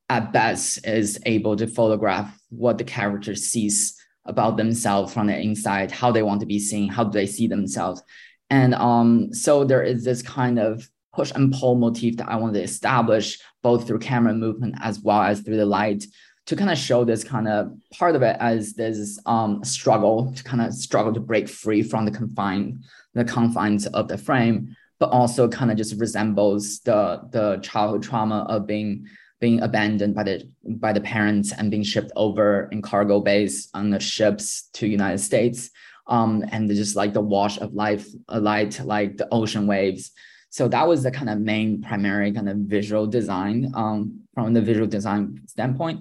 at 0.08 0.32
best 0.32 0.84
is 0.86 1.18
able 1.24 1.56
to 1.56 1.66
photograph 1.66 2.36
what 2.48 2.78
the 2.78 2.84
character 2.84 3.34
sees 3.34 3.96
about 4.24 4.56
themselves 4.56 5.14
from 5.14 5.28
the 5.28 5.38
inside 5.38 5.90
how 5.90 6.10
they 6.10 6.22
want 6.22 6.40
to 6.40 6.46
be 6.46 6.58
seen 6.58 6.88
how 6.88 7.04
do 7.04 7.12
they 7.12 7.26
see 7.26 7.46
themselves. 7.46 8.02
And 8.48 8.74
um, 8.74 9.32
so 9.32 9.64
there 9.64 9.82
is 9.82 10.04
this 10.04 10.22
kind 10.22 10.58
of 10.58 10.88
push 11.14 11.32
and 11.34 11.52
pull 11.52 11.74
motif 11.74 12.16
that 12.16 12.28
i 12.28 12.36
want 12.36 12.54
to 12.54 12.62
establish 12.62 13.36
both 13.64 13.84
through 13.84 13.98
camera 13.98 14.32
movement 14.32 14.76
as 14.80 15.00
well 15.00 15.22
as 15.22 15.40
through 15.40 15.56
the 15.56 15.66
light 15.66 16.04
to 16.50 16.56
kind 16.56 16.68
of 16.68 16.76
show 16.76 17.04
this 17.04 17.22
kind 17.22 17.46
of 17.46 17.72
part 17.92 18.16
of 18.16 18.22
it 18.22 18.36
as 18.40 18.74
this 18.74 19.20
um, 19.24 19.62
struggle 19.62 20.32
to 20.34 20.42
kind 20.42 20.60
of 20.60 20.74
struggle 20.74 21.14
to 21.14 21.20
break 21.20 21.48
free 21.48 21.80
from 21.80 22.04
the 22.04 22.10
confine 22.10 22.82
the 23.14 23.24
confines 23.24 23.86
of 23.86 24.08
the 24.08 24.18
frame, 24.18 24.76
but 24.98 25.10
also 25.10 25.48
kind 25.48 25.70
of 25.70 25.76
just 25.76 25.94
resembles 26.00 26.80
the 26.80 27.20
the 27.30 27.60
childhood 27.62 28.02
trauma 28.02 28.44
of 28.48 28.66
being 28.66 29.06
being 29.38 29.60
abandoned 29.60 30.12
by 30.12 30.24
the 30.24 30.42
by 30.64 30.92
the 30.92 31.00
parents 31.00 31.52
and 31.52 31.70
being 31.70 31.84
shipped 31.84 32.10
over 32.16 32.68
in 32.72 32.82
cargo 32.82 33.20
bays 33.20 33.68
on 33.72 33.90
the 33.90 34.00
ships 34.00 34.70
to 34.72 34.88
United 34.88 35.18
States. 35.18 35.70
Um, 36.08 36.44
and 36.50 36.68
just 36.68 36.96
like 36.96 37.12
the 37.12 37.20
wash 37.20 37.60
of 37.60 37.74
life, 37.74 38.08
light, 38.28 38.80
like 38.84 39.18
the 39.18 39.28
ocean 39.30 39.68
waves. 39.68 40.10
So 40.48 40.66
that 40.66 40.88
was 40.88 41.04
the 41.04 41.12
kind 41.12 41.30
of 41.30 41.38
main 41.38 41.80
primary 41.80 42.32
kind 42.32 42.48
of 42.48 42.56
visual 42.56 43.06
design 43.06 43.70
um, 43.76 44.22
from 44.34 44.52
the 44.52 44.60
visual 44.60 44.88
design 44.88 45.42
standpoint. 45.46 46.00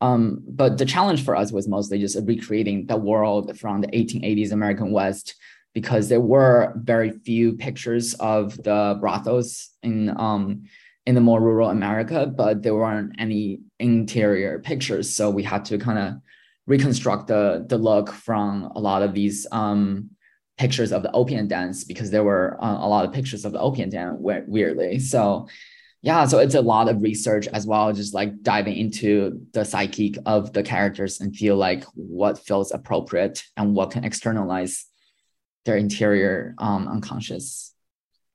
Um, 0.00 0.42
but 0.48 0.78
the 0.78 0.86
challenge 0.86 1.24
for 1.24 1.36
us 1.36 1.52
was 1.52 1.68
mostly 1.68 1.98
just 1.98 2.18
recreating 2.24 2.86
the 2.86 2.96
world 2.96 3.58
from 3.58 3.80
the 3.80 3.88
1880s 3.88 4.52
American 4.52 4.92
West 4.92 5.34
because 5.74 6.08
there 6.08 6.20
were 6.20 6.72
very 6.76 7.10
few 7.10 7.52
pictures 7.52 8.14
of 8.14 8.56
the 8.62 8.96
brothels 9.00 9.70
in 9.82 10.10
um, 10.18 10.64
in 11.06 11.14
the 11.14 11.20
more 11.20 11.40
rural 11.40 11.70
America, 11.70 12.26
but 12.26 12.62
there 12.62 12.74
weren't 12.74 13.14
any 13.18 13.60
interior 13.78 14.58
pictures. 14.58 15.14
So 15.14 15.30
we 15.30 15.42
had 15.42 15.64
to 15.66 15.78
kind 15.78 15.98
of 15.98 16.14
reconstruct 16.66 17.26
the 17.26 17.64
the 17.68 17.78
look 17.78 18.12
from 18.12 18.64
a 18.74 18.80
lot 18.80 19.02
of 19.02 19.14
these 19.14 19.46
um, 19.52 20.10
pictures 20.58 20.92
of 20.92 21.02
the 21.02 21.12
opium 21.12 21.48
dens 21.48 21.84
because 21.84 22.10
there 22.10 22.24
were 22.24 22.56
uh, 22.62 22.78
a 22.84 22.88
lot 22.88 23.04
of 23.04 23.12
pictures 23.12 23.44
of 23.44 23.52
the 23.52 23.60
opium 23.60 23.90
den 23.90 24.16
weirdly. 24.18 24.98
So 24.98 25.48
yeah 26.02 26.24
so 26.24 26.38
it's 26.38 26.54
a 26.54 26.60
lot 26.60 26.88
of 26.88 27.02
research 27.02 27.46
as 27.48 27.66
well 27.66 27.92
just 27.92 28.14
like 28.14 28.42
diving 28.42 28.76
into 28.76 29.46
the 29.52 29.64
psyche 29.64 30.14
of 30.26 30.52
the 30.52 30.62
characters 30.62 31.20
and 31.20 31.36
feel 31.36 31.56
like 31.56 31.84
what 31.94 32.38
feels 32.38 32.72
appropriate 32.72 33.44
and 33.56 33.74
what 33.74 33.90
can 33.90 34.04
externalize 34.04 34.86
their 35.64 35.76
interior 35.76 36.54
um, 36.58 36.88
unconscious. 36.88 37.74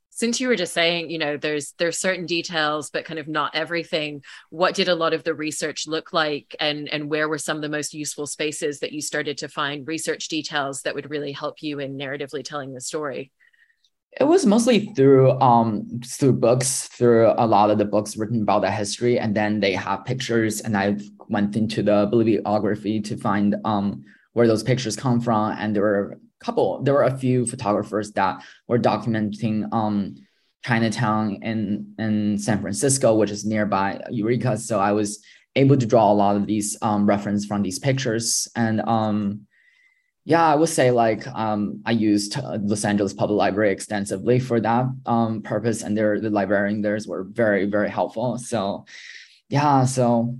Since 0.09 0.39
you 0.39 0.47
were 0.47 0.55
just 0.55 0.73
saying 0.73 1.09
you 1.09 1.17
know 1.17 1.35
there's 1.35 1.73
there's 1.77 1.97
certain 1.97 2.25
details 2.25 2.89
but 2.89 3.03
kind 3.03 3.19
of 3.19 3.27
not 3.27 3.53
everything 3.53 4.23
what 4.49 4.73
did 4.73 4.87
a 4.87 4.95
lot 4.95 5.13
of 5.13 5.25
the 5.25 5.33
research 5.33 5.87
look 5.87 6.13
like? 6.13 6.55
And 6.59 6.87
and 6.87 7.09
where 7.09 7.27
were 7.27 7.37
some 7.37 7.57
of 7.57 7.61
the 7.61 7.69
most 7.69 7.93
useful 7.93 8.25
spaces 8.25 8.79
that 8.79 8.93
you 8.93 9.01
started 9.01 9.37
to 9.39 9.49
find 9.49 9.87
research 9.87 10.29
details 10.29 10.83
that 10.83 10.95
would 10.95 11.09
really 11.09 11.33
help 11.33 11.61
you 11.61 11.79
in 11.79 11.97
narratively 11.97 12.45
telling 12.45 12.73
the 12.73 12.79
story 12.79 13.31
it 14.19 14.23
was 14.23 14.45
mostly 14.45 14.87
through 14.95 15.31
um 15.41 15.87
through 16.05 16.33
books 16.33 16.87
through 16.87 17.33
a 17.37 17.45
lot 17.45 17.69
of 17.69 17.77
the 17.77 17.85
books 17.85 18.15
written 18.15 18.41
about 18.41 18.61
the 18.61 18.71
history 18.71 19.19
and 19.19 19.35
then 19.35 19.59
they 19.59 19.73
have 19.73 20.05
pictures 20.05 20.61
and 20.61 20.77
i 20.77 20.95
went 21.27 21.55
into 21.55 21.83
the 21.83 22.07
bibliography 22.11 23.01
to 23.01 23.17
find 23.17 23.55
um 23.65 24.03
where 24.35 24.47
those 24.47 24.63
pictures 24.63 24.95
come 24.97 25.21
from 25.21 25.55
and 25.57 25.73
there 25.75 25.81
were 25.81 26.11
a 26.11 26.43
couple, 26.45 26.83
there 26.83 26.93
were 26.93 27.03
a 27.03 27.17
few 27.17 27.45
photographers 27.45 28.11
that 28.11 28.43
were 28.67 28.77
documenting 28.77 29.71
um, 29.73 30.15
Chinatown 30.63 31.39
in, 31.41 31.93
in 31.97 32.37
San 32.37 32.61
Francisco, 32.61 33.15
which 33.15 33.31
is 33.31 33.45
nearby 33.45 34.01
Eureka. 34.11 34.57
So 34.57 34.79
I 34.79 34.91
was 34.91 35.23
able 35.55 35.77
to 35.77 35.85
draw 35.85 36.11
a 36.11 36.13
lot 36.13 36.35
of 36.35 36.47
these 36.47 36.77
um, 36.81 37.05
reference 37.05 37.45
from 37.45 37.61
these 37.61 37.79
pictures. 37.79 38.47
And 38.55 38.81
um, 38.81 39.47
yeah, 40.27 40.43
I 40.43 40.55
would 40.55 40.69
say 40.69 40.89
like 40.89 41.27
um, 41.27 41.81
I 41.85 41.91
used 41.91 42.37
uh, 42.37 42.57
Los 42.59 42.83
Angeles 42.83 43.13
Public 43.13 43.37
Library 43.37 43.71
extensively 43.71 44.39
for 44.39 44.59
that 44.59 44.85
um, 45.05 45.43
purpose. 45.43 45.83
And 45.83 45.95
there, 45.95 46.19
the 46.19 46.31
librarian 46.31 46.81
there 46.81 46.97
were 47.07 47.23
very, 47.23 47.65
very 47.65 47.91
helpful. 47.91 48.39
So 48.39 48.85
yeah, 49.49 49.85
so 49.85 50.35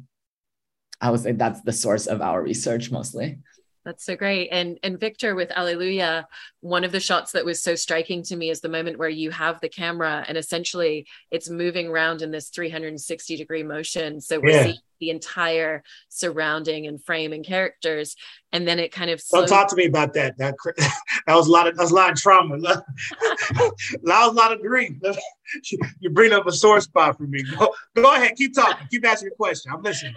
I 0.99 1.11
would 1.11 1.19
say 1.19 1.33
that's 1.33 1.61
the 1.61 1.71
source 1.71 2.07
of 2.07 2.19
our 2.19 2.41
research 2.41 2.89
mostly. 2.89 3.37
That's 3.85 4.03
so 4.03 4.15
great. 4.15 4.49
And 4.51 4.79
and 4.81 4.99
Victor 4.99 5.35
with 5.35 5.51
Hallelujah, 5.51 6.27
one 6.61 6.83
of 6.83 6.91
the 6.91 6.99
shots 6.99 7.33
that 7.33 7.45
was 7.45 7.61
so 7.61 7.75
striking 7.75 8.23
to 8.23 8.35
me 8.35 8.49
is 8.49 8.59
the 8.59 8.67
moment 8.67 8.97
where 8.97 9.09
you 9.09 9.29
have 9.29 9.61
the 9.61 9.69
camera 9.69 10.25
and 10.27 10.39
essentially 10.39 11.05
it's 11.29 11.51
moving 11.51 11.87
around 11.87 12.23
in 12.23 12.31
this 12.31 12.49
360 12.49 13.37
degree 13.37 13.61
motion. 13.61 14.19
So 14.19 14.39
we're 14.39 14.49
yeah. 14.49 14.63
seeing 14.63 14.77
the 14.99 15.09
entire 15.11 15.83
surrounding 16.09 16.87
and 16.87 17.03
frame 17.03 17.31
and 17.31 17.45
characters 17.45 18.15
and 18.55 18.65
then 18.65 18.79
it 18.79 18.93
kind 18.93 19.11
of 19.11 19.21
don't 19.31 19.49
talk 19.49 19.67
to 19.67 19.75
me 19.75 19.85
about 19.85 20.13
that. 20.13 20.37
That 20.37 20.55
that 21.27 21.35
was 21.35 21.47
a 21.47 21.51
lot 21.51 21.67
of 21.67 21.75
that 21.75 21.83
was 21.83 21.91
a 21.91 21.95
lot 21.95 22.11
of 22.11 22.17
trauma. 22.17 22.57
That 24.03 24.27
was 24.27 24.31
a 24.31 24.31
lot 24.31 24.53
of 24.53 24.61
grief. 24.61 24.93
You 25.99 26.09
bring 26.09 26.33
up 26.33 26.47
a 26.47 26.51
sore 26.51 26.81
spot 26.81 27.17
for 27.17 27.27
me. 27.27 27.43
Go, 27.43 27.71
go 27.95 28.15
ahead. 28.15 28.35
Keep 28.35 28.55
talking. 28.55 28.87
Keep 28.89 29.05
asking 29.05 29.27
your 29.27 29.35
question. 29.35 29.71
I'm 29.71 29.83
listening. 29.83 30.15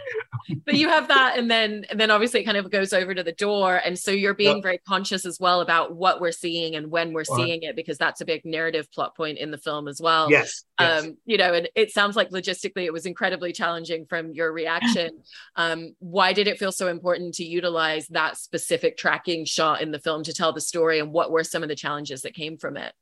But 0.65 0.77
you 0.77 0.89
have 0.89 1.09
that 1.09 1.37
and 1.37 1.51
then 1.51 1.85
and 1.91 2.01
then 2.01 2.11
obviously 2.11 2.41
it 2.41 2.45
kind 2.45 2.57
of 2.57 2.71
goes 2.71 2.95
over 2.95 3.15
to 3.15 3.23
the 3.23 3.33
door 3.33 3.77
and 3.85 3.99
so 3.99 4.11
you're 4.11 4.33
being 4.33 4.57
yep. 4.57 4.63
very 4.63 4.79
conscious 4.79 5.27
as 5.27 5.39
well 5.39 5.61
about 5.61 5.95
what 5.95 6.23
we're 6.23 6.33
seeing 6.33 6.77
and 6.77 6.91
when 6.91 7.13
we're 7.13 7.23
uh-huh. 7.29 7.37
seeing 7.37 7.63
it 7.63 7.77
because 7.77 7.99
that's 7.99 8.23
a 8.23 8.25
big 8.25 8.47
narrative 8.47 8.91
plot 8.91 9.15
point 9.15 9.37
in 9.37 9.51
the 9.51 9.59
film 9.59 9.87
as 9.87 10.01
well. 10.01 10.31
Yes, 10.31 10.65
yes. 10.81 11.05
um 11.05 11.19
you 11.27 11.37
know 11.37 11.53
and 11.53 11.69
it 11.75 11.91
sounds 11.91 12.17
like 12.17 12.31
logistically 12.31 12.85
it 12.85 12.93
was 12.93 13.05
incredibly 13.05 13.53
challenging 13.53 14.07
from 14.07 14.33
your 14.33 14.51
reaction. 14.53 15.23
Um 15.57 15.95
why 15.99 16.33
did 16.33 16.47
it 16.47 16.59
feel 16.59 16.73
so 16.73 16.89
important 16.89 17.35
to 17.35 17.45
utilize 17.45 18.07
that 18.09 18.28
specific 18.37 18.97
tracking 18.97 19.45
shot 19.45 19.81
in 19.81 19.91
the 19.91 19.99
film 19.99 20.23
to 20.25 20.33
tell 20.33 20.53
the 20.53 20.61
story 20.61 20.99
and 20.99 21.13
what 21.13 21.31
were 21.31 21.45
some 21.45 21.63
of 21.63 21.69
the 21.69 21.75
challenges 21.75 22.23
that 22.23 22.35
came 22.35 22.57
from 22.57 22.77
it? 22.77 22.93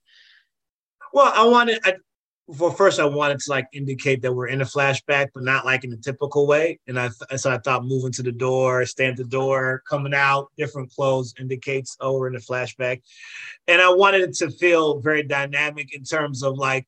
Well 1.12 1.32
i 1.34 1.44
wanted 1.44 1.80
I, 1.84 1.94
well 2.46 2.70
first 2.70 3.00
i 3.00 3.04
wanted 3.04 3.40
to 3.40 3.50
like 3.50 3.66
indicate 3.72 4.22
that 4.22 4.32
we're 4.32 4.48
in 4.48 4.60
a 4.60 4.64
flashback 4.64 5.28
but 5.34 5.42
not 5.42 5.64
like 5.64 5.84
in 5.84 5.92
a 5.92 5.96
typical 5.96 6.46
way. 6.46 6.78
And 6.86 6.98
i 6.98 7.08
so 7.36 7.50
i 7.50 7.58
thought 7.58 7.84
moving 7.84 8.12
to 8.12 8.22
the 8.22 8.32
door 8.32 8.84
stand 8.86 9.16
the 9.16 9.24
door 9.24 9.82
coming 9.88 10.14
out 10.14 10.50
different 10.56 10.92
clothes 10.92 11.34
indicates 11.40 11.96
oh 12.00 12.18
we're 12.18 12.28
in 12.28 12.36
a 12.36 12.40
flashback. 12.40 13.02
And 13.66 13.80
i 13.80 13.88
wanted 13.88 14.22
it 14.22 14.34
to 14.34 14.50
feel 14.50 15.00
very 15.00 15.22
dynamic 15.22 15.94
in 15.94 16.04
terms 16.04 16.42
of 16.42 16.56
like 16.56 16.86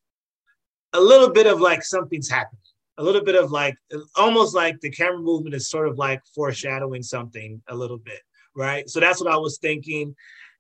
a 0.93 1.01
little 1.01 1.31
bit 1.31 1.47
of 1.47 1.61
like 1.61 1.83
something's 1.83 2.31
happening. 2.31 2.61
A 2.99 3.03
little 3.03 3.23
bit 3.23 3.37
of 3.37 3.53
like 3.53 3.77
almost 4.17 4.55
like 4.55 4.81
the 4.81 4.91
camera 4.91 5.21
movement 5.21 5.55
is 5.55 5.71
sort 5.71 5.87
of 5.87 5.99
like 5.99 6.21
foreshadowing 6.35 7.03
something 7.03 7.63
a 7.69 7.75
little 7.75 7.99
bit 7.99 8.21
right? 8.59 8.89
So 8.91 9.01
that's 9.01 9.21
what 9.23 9.33
i 9.33 9.37
was 9.37 9.59
thinking. 9.59 10.15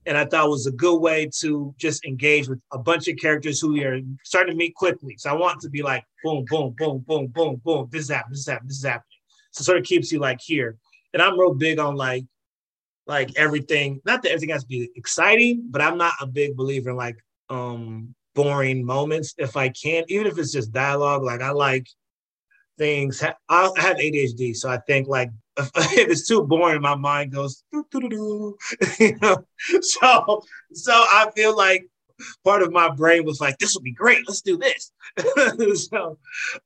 And 0.06 0.16
i 0.16 0.24
thought 0.24 0.46
it 0.46 0.50
was 0.50 0.66
a 0.66 0.72
good 0.72 0.98
way 0.98 1.28
to 1.40 1.74
just 1.76 2.04
engage 2.06 2.48
with 2.48 2.60
a 2.72 2.78
bunch 2.78 3.08
of 3.08 3.18
characters 3.18 3.60
who 3.60 3.78
are 3.82 4.00
starting 4.24 4.54
to 4.54 4.56
meet 4.56 4.74
quickly. 4.74 5.16
So 5.18 5.30
i 5.30 5.34
want 5.34 5.60
to 5.62 5.68
be 5.68 5.82
like 5.82 6.04
boom 6.24 6.44
boom 6.48 6.74
boom 6.78 7.04
boom 7.06 7.26
boom 7.26 7.60
boom 7.64 7.88
this 7.90 8.04
is 8.04 8.10
happening 8.10 8.32
this 8.32 8.40
is 8.40 8.48
happening 8.48 8.68
this 8.68 8.78
is 8.78 8.84
happening. 8.84 9.18
So 9.50 9.64
sort 9.64 9.78
of 9.78 9.84
keeps 9.84 10.10
you 10.12 10.20
like 10.20 10.40
here. 10.40 10.76
And 11.12 11.20
i'm 11.20 11.38
real 11.38 11.54
big 11.54 11.78
on 11.78 11.96
like 11.96 12.24
like 13.06 13.30
everything. 13.36 14.00
Not 14.04 14.22
that 14.22 14.30
everything 14.30 14.50
has 14.50 14.62
to 14.62 14.68
be 14.68 14.90
exciting 14.96 15.66
but 15.70 15.82
i'm 15.82 15.98
not 15.98 16.14
a 16.20 16.26
big 16.26 16.56
believer 16.56 16.90
in 16.90 16.96
like 16.96 17.18
um 17.50 18.14
boring 18.34 18.84
moments 18.84 19.34
if 19.38 19.56
i 19.56 19.68
can 19.70 20.04
even 20.08 20.26
if 20.26 20.38
it's 20.38 20.52
just 20.52 20.72
dialogue. 20.72 21.22
Like 21.24 21.42
i 21.42 21.50
like 21.50 21.86
things. 22.78 23.22
I 23.22 23.70
have 23.76 23.96
ADHD, 23.96 24.56
so 24.56 24.70
I 24.70 24.78
think 24.86 25.08
like 25.08 25.30
if, 25.76 26.08
it's 26.10 26.26
too 26.26 26.44
boring, 26.44 26.80
my 26.80 26.94
mind 26.94 27.32
goes, 27.32 27.64
doo, 27.72 27.84
doo, 27.90 28.08
doo, 28.08 28.58
you 29.00 29.18
know. 29.20 29.44
So, 29.80 30.42
so 30.72 30.92
I 30.92 31.30
feel 31.34 31.56
like 31.56 31.88
part 32.44 32.62
of 32.62 32.72
my 32.72 32.88
brain 32.90 33.24
was 33.24 33.40
like, 33.40 33.58
"This 33.58 33.74
will 33.74 33.82
be 33.82 33.92
great. 33.92 34.26
Let's 34.26 34.40
do 34.40 34.56
this." 34.56 34.92
so, 35.88 36.18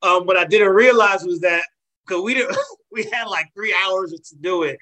um, 0.03 0.27
what 0.27 0.37
I 0.37 0.45
didn't 0.45 0.75
realize 0.75 1.25
was 1.25 1.41
that 1.41 1.65
because 2.07 2.23
we 2.23 2.35
didn't, 2.35 2.57
we 2.93 3.05
had 3.05 3.25
like 3.25 3.51
three 3.55 3.75
hours 3.85 4.13
to 4.13 4.37
do 4.37 4.65
it. 4.65 4.79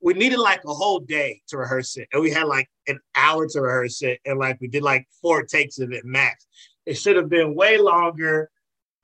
We 0.00 0.14
needed 0.14 0.38
like 0.38 0.64
a 0.64 0.74
whole 0.74 1.00
day 1.00 1.42
to 1.48 1.58
rehearse 1.58 1.96
it, 1.96 2.08
and 2.12 2.22
we 2.22 2.30
had 2.30 2.44
like 2.44 2.68
an 2.86 2.98
hour 3.14 3.46
to 3.46 3.60
rehearse 3.60 4.02
it, 4.02 4.20
and 4.24 4.38
like 4.38 4.58
we 4.60 4.68
did 4.68 4.82
like 4.82 5.06
four 5.20 5.42
takes 5.44 5.78
of 5.78 5.92
it 5.92 6.04
max. 6.04 6.46
It 6.86 6.94
should 6.94 7.16
have 7.16 7.28
been 7.28 7.54
way 7.54 7.78
longer. 7.78 8.50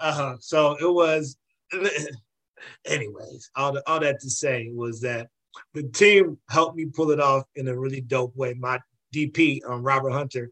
Uh, 0.01 0.37
so 0.41 0.77
it 0.81 0.93
was 0.93 1.37
anyways, 2.85 3.51
all, 3.57 3.73
the, 3.73 3.83
all 3.89 4.01
that 4.01 4.21
to 4.21 4.31
say 4.31 4.71
was 4.73 5.01
that 5.01 5.29
the 5.75 5.85
team 5.85 6.39
helped 6.51 6.77
me 6.77 6.87
pull 6.87 7.11
it 7.11 7.21
off 7.21 7.45
in 7.55 7.69
a 7.69 7.79
really 7.79 8.01
dope 8.01 8.37
way. 8.37 8.55
My 8.55 8.79
DP, 9.15 9.61
um, 9.69 9.83
Robert 9.83 10.11
Hunter, 10.11 10.51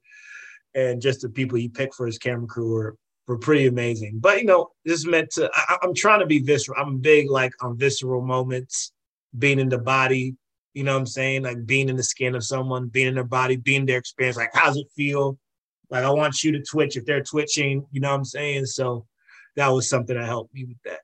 and 0.75 1.00
just 1.00 1.20
the 1.20 1.28
people 1.28 1.58
he 1.58 1.68
picked 1.68 1.94
for 1.94 2.06
his 2.06 2.18
camera 2.18 2.46
crew 2.46 2.73
were 2.73 2.96
were 3.26 3.38
pretty 3.38 3.66
amazing. 3.66 4.18
But 4.20 4.38
you 4.38 4.44
know, 4.44 4.70
this 4.84 5.06
meant 5.06 5.30
to. 5.32 5.50
I, 5.54 5.78
am 5.82 5.94
trying 5.94 6.20
to 6.20 6.26
be 6.26 6.40
visceral. 6.40 6.80
I'm 6.80 6.99
big 6.99 7.30
like 7.30 7.52
on 7.62 7.78
visceral 7.78 8.23
moments, 8.23 8.92
being 9.38 9.58
in 9.58 9.68
the 9.68 9.78
body. 9.78 10.37
You 10.75 10.82
know 10.82 10.94
what 10.94 11.00
I'm 11.00 11.06
saying? 11.06 11.42
Like 11.42 11.64
being 11.66 11.88
in 11.88 11.96
the 11.96 12.02
skin 12.02 12.34
of 12.34 12.44
someone, 12.44 12.88
being 12.88 13.08
in 13.08 13.14
their 13.14 13.25
body, 13.25 13.56
being 13.56 13.87
their 13.87 13.99
experience. 13.99 14.37
Like, 14.37 14.50
how's 14.52 14.76
it 14.76 14.88
feel? 14.96 15.38
Like, 15.90 16.02
I 16.02 16.11
want 16.11 16.42
you 16.42 16.50
to 16.52 16.62
twitch 16.62 16.96
if 16.96 17.04
they're 17.04 17.23
twitching. 17.23 17.87
You 17.92 18.00
know 18.00 18.11
what 18.11 18.16
I'm 18.16 18.25
saying? 18.25 18.66
So 18.66 19.06
that 19.54 19.68
was 19.68 19.88
something 19.88 20.16
that 20.16 20.26
helped 20.26 20.52
me 20.52 20.64
with 20.64 20.82
that 20.84 21.00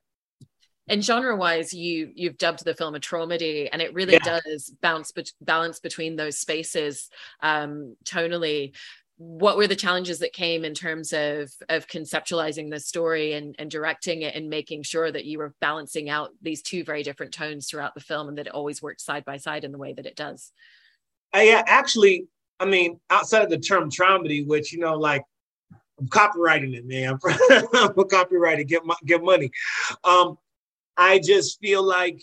and 0.91 1.05
genre 1.05 1.37
wise 1.37 1.73
you 1.73 2.11
you've 2.15 2.37
dubbed 2.37 2.65
the 2.65 2.75
film 2.75 2.95
a 2.95 3.01
traumedy 3.01 3.69
and 3.73 3.81
it 3.81 3.95
really 3.95 4.15
yeah. 4.15 4.41
does 4.45 4.75
bounce 4.83 5.13
but 5.13 5.33
balance 5.41 5.81
between 5.81 6.17
those 6.17 6.37
spaces 6.37 7.09
um 7.43 7.97
tonally 8.05 8.75
what 9.17 9.59
were 9.59 9.67
the 9.67 9.77
challenges 9.77 10.19
that 10.19 10.33
came 10.33 10.65
in 10.65 10.75
terms 10.75 11.13
of 11.13 11.51
of 11.69 11.87
conceptualizing 11.87 12.71
the 12.71 12.81
story 12.81 13.35
and, 13.35 13.55
and 13.59 13.71
directing 13.71 14.23
it 14.23 14.35
and 14.35 14.51
making 14.51 14.83
sure 14.83 15.13
that 15.13 15.25
you 15.25 15.39
were 15.39 15.55
balancing 15.61 16.11
out 16.11 16.31
these 16.43 16.63
two 16.63 16.83
very 16.85 17.03
different 17.03 17.33
tones 17.33 17.69
throughout 17.69 17.95
the 17.95 18.01
film 18.01 18.29
and 18.29 18.37
that 18.37 18.47
it 18.47 18.55
always 18.55 18.83
works 18.83 19.05
side 19.05 19.25
by 19.25 19.37
side 19.37 19.65
in 19.65 19.73
the 19.73 19.79
way 19.79 19.93
that 19.93 20.07
it 20.07 20.17
does 20.17 20.53
uh, 21.37 21.41
yeah 21.41 21.63
actually 21.67 22.27
i 22.59 22.65
mean 22.65 22.99
outside 23.11 23.43
of 23.43 23.51
the 23.51 23.59
term 23.59 23.91
traumedy 23.91 24.47
which 24.47 24.73
you 24.73 24.79
know 24.81 24.97
like 24.97 25.23
I'm 26.01 26.09
copyrighting 26.09 26.73
it, 26.73 26.87
man. 26.87 27.19
I'm 27.75 28.09
copyrighting, 28.09 28.67
get 28.67 28.87
my, 28.87 28.95
get 29.05 29.23
money. 29.23 29.51
Um, 30.03 30.39
I 30.97 31.19
just 31.19 31.59
feel 31.61 31.83
like 31.83 32.21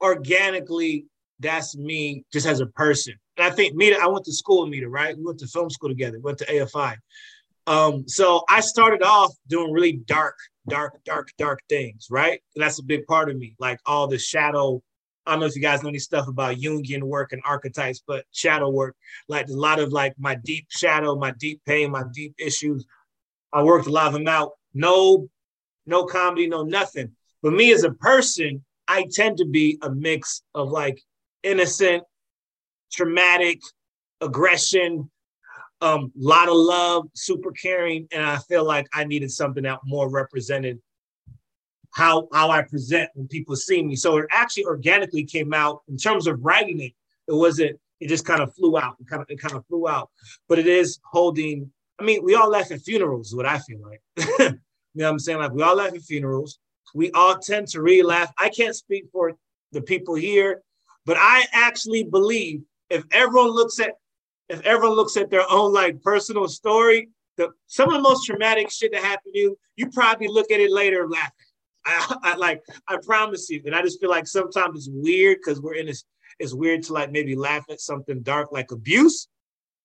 organically 0.00 1.06
that's 1.40 1.76
me 1.76 2.24
just 2.32 2.46
as 2.46 2.60
a 2.60 2.66
person. 2.66 3.14
And 3.36 3.46
I 3.46 3.50
think 3.50 3.78
Miida, 3.78 3.98
I 3.98 4.08
went 4.08 4.24
to 4.24 4.32
school 4.32 4.62
with 4.62 4.72
Miida, 4.72 4.86
right? 4.88 5.16
We 5.16 5.24
went 5.24 5.38
to 5.40 5.46
film 5.46 5.70
school 5.70 5.90
together, 5.90 6.18
went 6.20 6.38
to 6.38 6.46
AFI. 6.46 6.96
Um, 7.66 8.06
so 8.06 8.42
I 8.48 8.60
started 8.60 9.02
off 9.02 9.34
doing 9.48 9.72
really 9.72 10.00
dark, 10.06 10.36
dark, 10.68 11.02
dark, 11.04 11.28
dark 11.36 11.60
things, 11.68 12.06
right? 12.10 12.40
And 12.54 12.62
that's 12.62 12.78
a 12.78 12.84
big 12.84 13.06
part 13.06 13.28
of 13.28 13.36
me, 13.36 13.54
like 13.58 13.80
all 13.86 14.06
the 14.06 14.18
shadow. 14.18 14.82
I 15.26 15.32
don't 15.32 15.40
know 15.40 15.46
if 15.46 15.56
you 15.56 15.62
guys 15.62 15.82
know 15.82 15.88
any 15.88 15.98
stuff 15.98 16.28
about 16.28 16.56
Jungian 16.56 17.02
work 17.02 17.32
and 17.32 17.42
archetypes, 17.44 18.02
but 18.06 18.24
shadow 18.30 18.70
work, 18.70 18.94
like 19.28 19.48
a 19.48 19.52
lot 19.52 19.80
of 19.80 19.92
like 19.92 20.14
my 20.18 20.36
deep 20.36 20.66
shadow, 20.70 21.16
my 21.16 21.32
deep 21.32 21.60
pain, 21.66 21.90
my 21.90 22.04
deep 22.14 22.34
issues. 22.38 22.86
I 23.52 23.62
worked 23.64 23.88
a 23.88 23.90
lot 23.90 24.06
of 24.06 24.12
them 24.12 24.28
out. 24.28 24.52
No, 24.72 25.28
no 25.86 26.04
comedy, 26.04 26.46
no 26.46 26.62
nothing. 26.62 27.16
But 27.46 27.52
me 27.52 27.72
as 27.72 27.84
a 27.84 27.92
person, 27.92 28.64
I 28.88 29.06
tend 29.08 29.36
to 29.36 29.44
be 29.44 29.78
a 29.82 29.88
mix 29.88 30.42
of 30.56 30.70
like 30.70 31.00
innocent, 31.44 32.02
traumatic, 32.90 33.60
aggression, 34.20 35.08
um, 35.80 36.10
a 36.20 36.26
lot 36.26 36.48
of 36.48 36.56
love, 36.56 37.06
super 37.14 37.52
caring, 37.52 38.08
and 38.10 38.24
I 38.24 38.38
feel 38.38 38.64
like 38.64 38.88
I 38.92 39.04
needed 39.04 39.30
something 39.30 39.62
that 39.62 39.78
more 39.84 40.10
represented 40.10 40.80
how 41.94 42.26
how 42.32 42.50
I 42.50 42.62
present 42.62 43.10
when 43.14 43.28
people 43.28 43.54
see 43.54 43.80
me. 43.80 43.94
So 43.94 44.16
it 44.16 44.26
actually 44.32 44.64
organically 44.64 45.22
came 45.22 45.54
out 45.54 45.82
in 45.86 45.96
terms 45.96 46.26
of 46.26 46.44
writing 46.44 46.80
it. 46.80 46.94
It 47.28 47.34
wasn't. 47.34 47.78
It 48.00 48.08
just 48.08 48.26
kind 48.26 48.40
of 48.42 48.52
flew 48.56 48.76
out. 48.76 48.96
It 48.98 49.06
kind 49.06 49.22
of 49.22 49.30
it 49.30 49.38
kind 49.38 49.54
of 49.54 49.64
flew 49.66 49.86
out. 49.86 50.10
But 50.48 50.58
it 50.58 50.66
is 50.66 50.98
holding 51.12 51.70
I 52.00 52.02
mean, 52.02 52.24
we 52.24 52.34
all 52.34 52.50
laugh 52.50 52.72
at 52.72 52.80
funerals, 52.80 53.28
is 53.28 53.36
what 53.36 53.46
I 53.46 53.60
feel 53.60 53.78
like. 53.82 54.02
you 54.16 54.26
know 54.96 55.04
what 55.04 55.10
I'm 55.10 55.18
saying? 55.20 55.38
Like 55.38 55.52
we 55.52 55.62
all 55.62 55.76
laugh 55.76 55.94
at 55.94 56.02
funerals. 56.02 56.58
We 56.96 57.10
all 57.12 57.36
tend 57.38 57.68
to 57.68 57.82
really 57.82 58.02
laugh. 58.02 58.32
I 58.38 58.48
can't 58.48 58.74
speak 58.74 59.04
for 59.12 59.36
the 59.72 59.82
people 59.82 60.14
here, 60.14 60.62
but 61.04 61.18
I 61.20 61.44
actually 61.52 62.04
believe 62.04 62.62
if 62.88 63.04
everyone 63.12 63.50
looks 63.50 63.78
at 63.80 63.92
if 64.48 64.62
everyone 64.62 64.96
looks 64.96 65.16
at 65.18 65.28
their 65.28 65.44
own 65.50 65.74
like 65.74 66.00
personal 66.02 66.48
story, 66.48 67.10
the 67.36 67.50
some 67.66 67.88
of 67.88 67.94
the 67.96 68.00
most 68.00 68.24
traumatic 68.24 68.70
shit 68.70 68.92
that 68.92 69.04
happened 69.04 69.34
to 69.34 69.38
you, 69.38 69.58
you 69.76 69.90
probably 69.90 70.28
look 70.28 70.50
at 70.50 70.60
it 70.60 70.72
later 70.72 71.06
laughing. 71.06 71.32
I, 71.84 72.16
I 72.22 72.36
like 72.36 72.62
I 72.88 72.96
promise 73.04 73.50
you. 73.50 73.60
And 73.66 73.74
I 73.74 73.82
just 73.82 74.00
feel 74.00 74.08
like 74.08 74.26
sometimes 74.26 74.78
it's 74.78 74.88
weird 74.90 75.38
because 75.44 75.60
we're 75.60 75.74
in 75.74 75.86
this, 75.86 76.04
it's 76.38 76.54
weird 76.54 76.82
to 76.84 76.94
like 76.94 77.12
maybe 77.12 77.36
laugh 77.36 77.64
at 77.68 77.80
something 77.80 78.22
dark 78.22 78.52
like 78.52 78.70
abuse. 78.70 79.28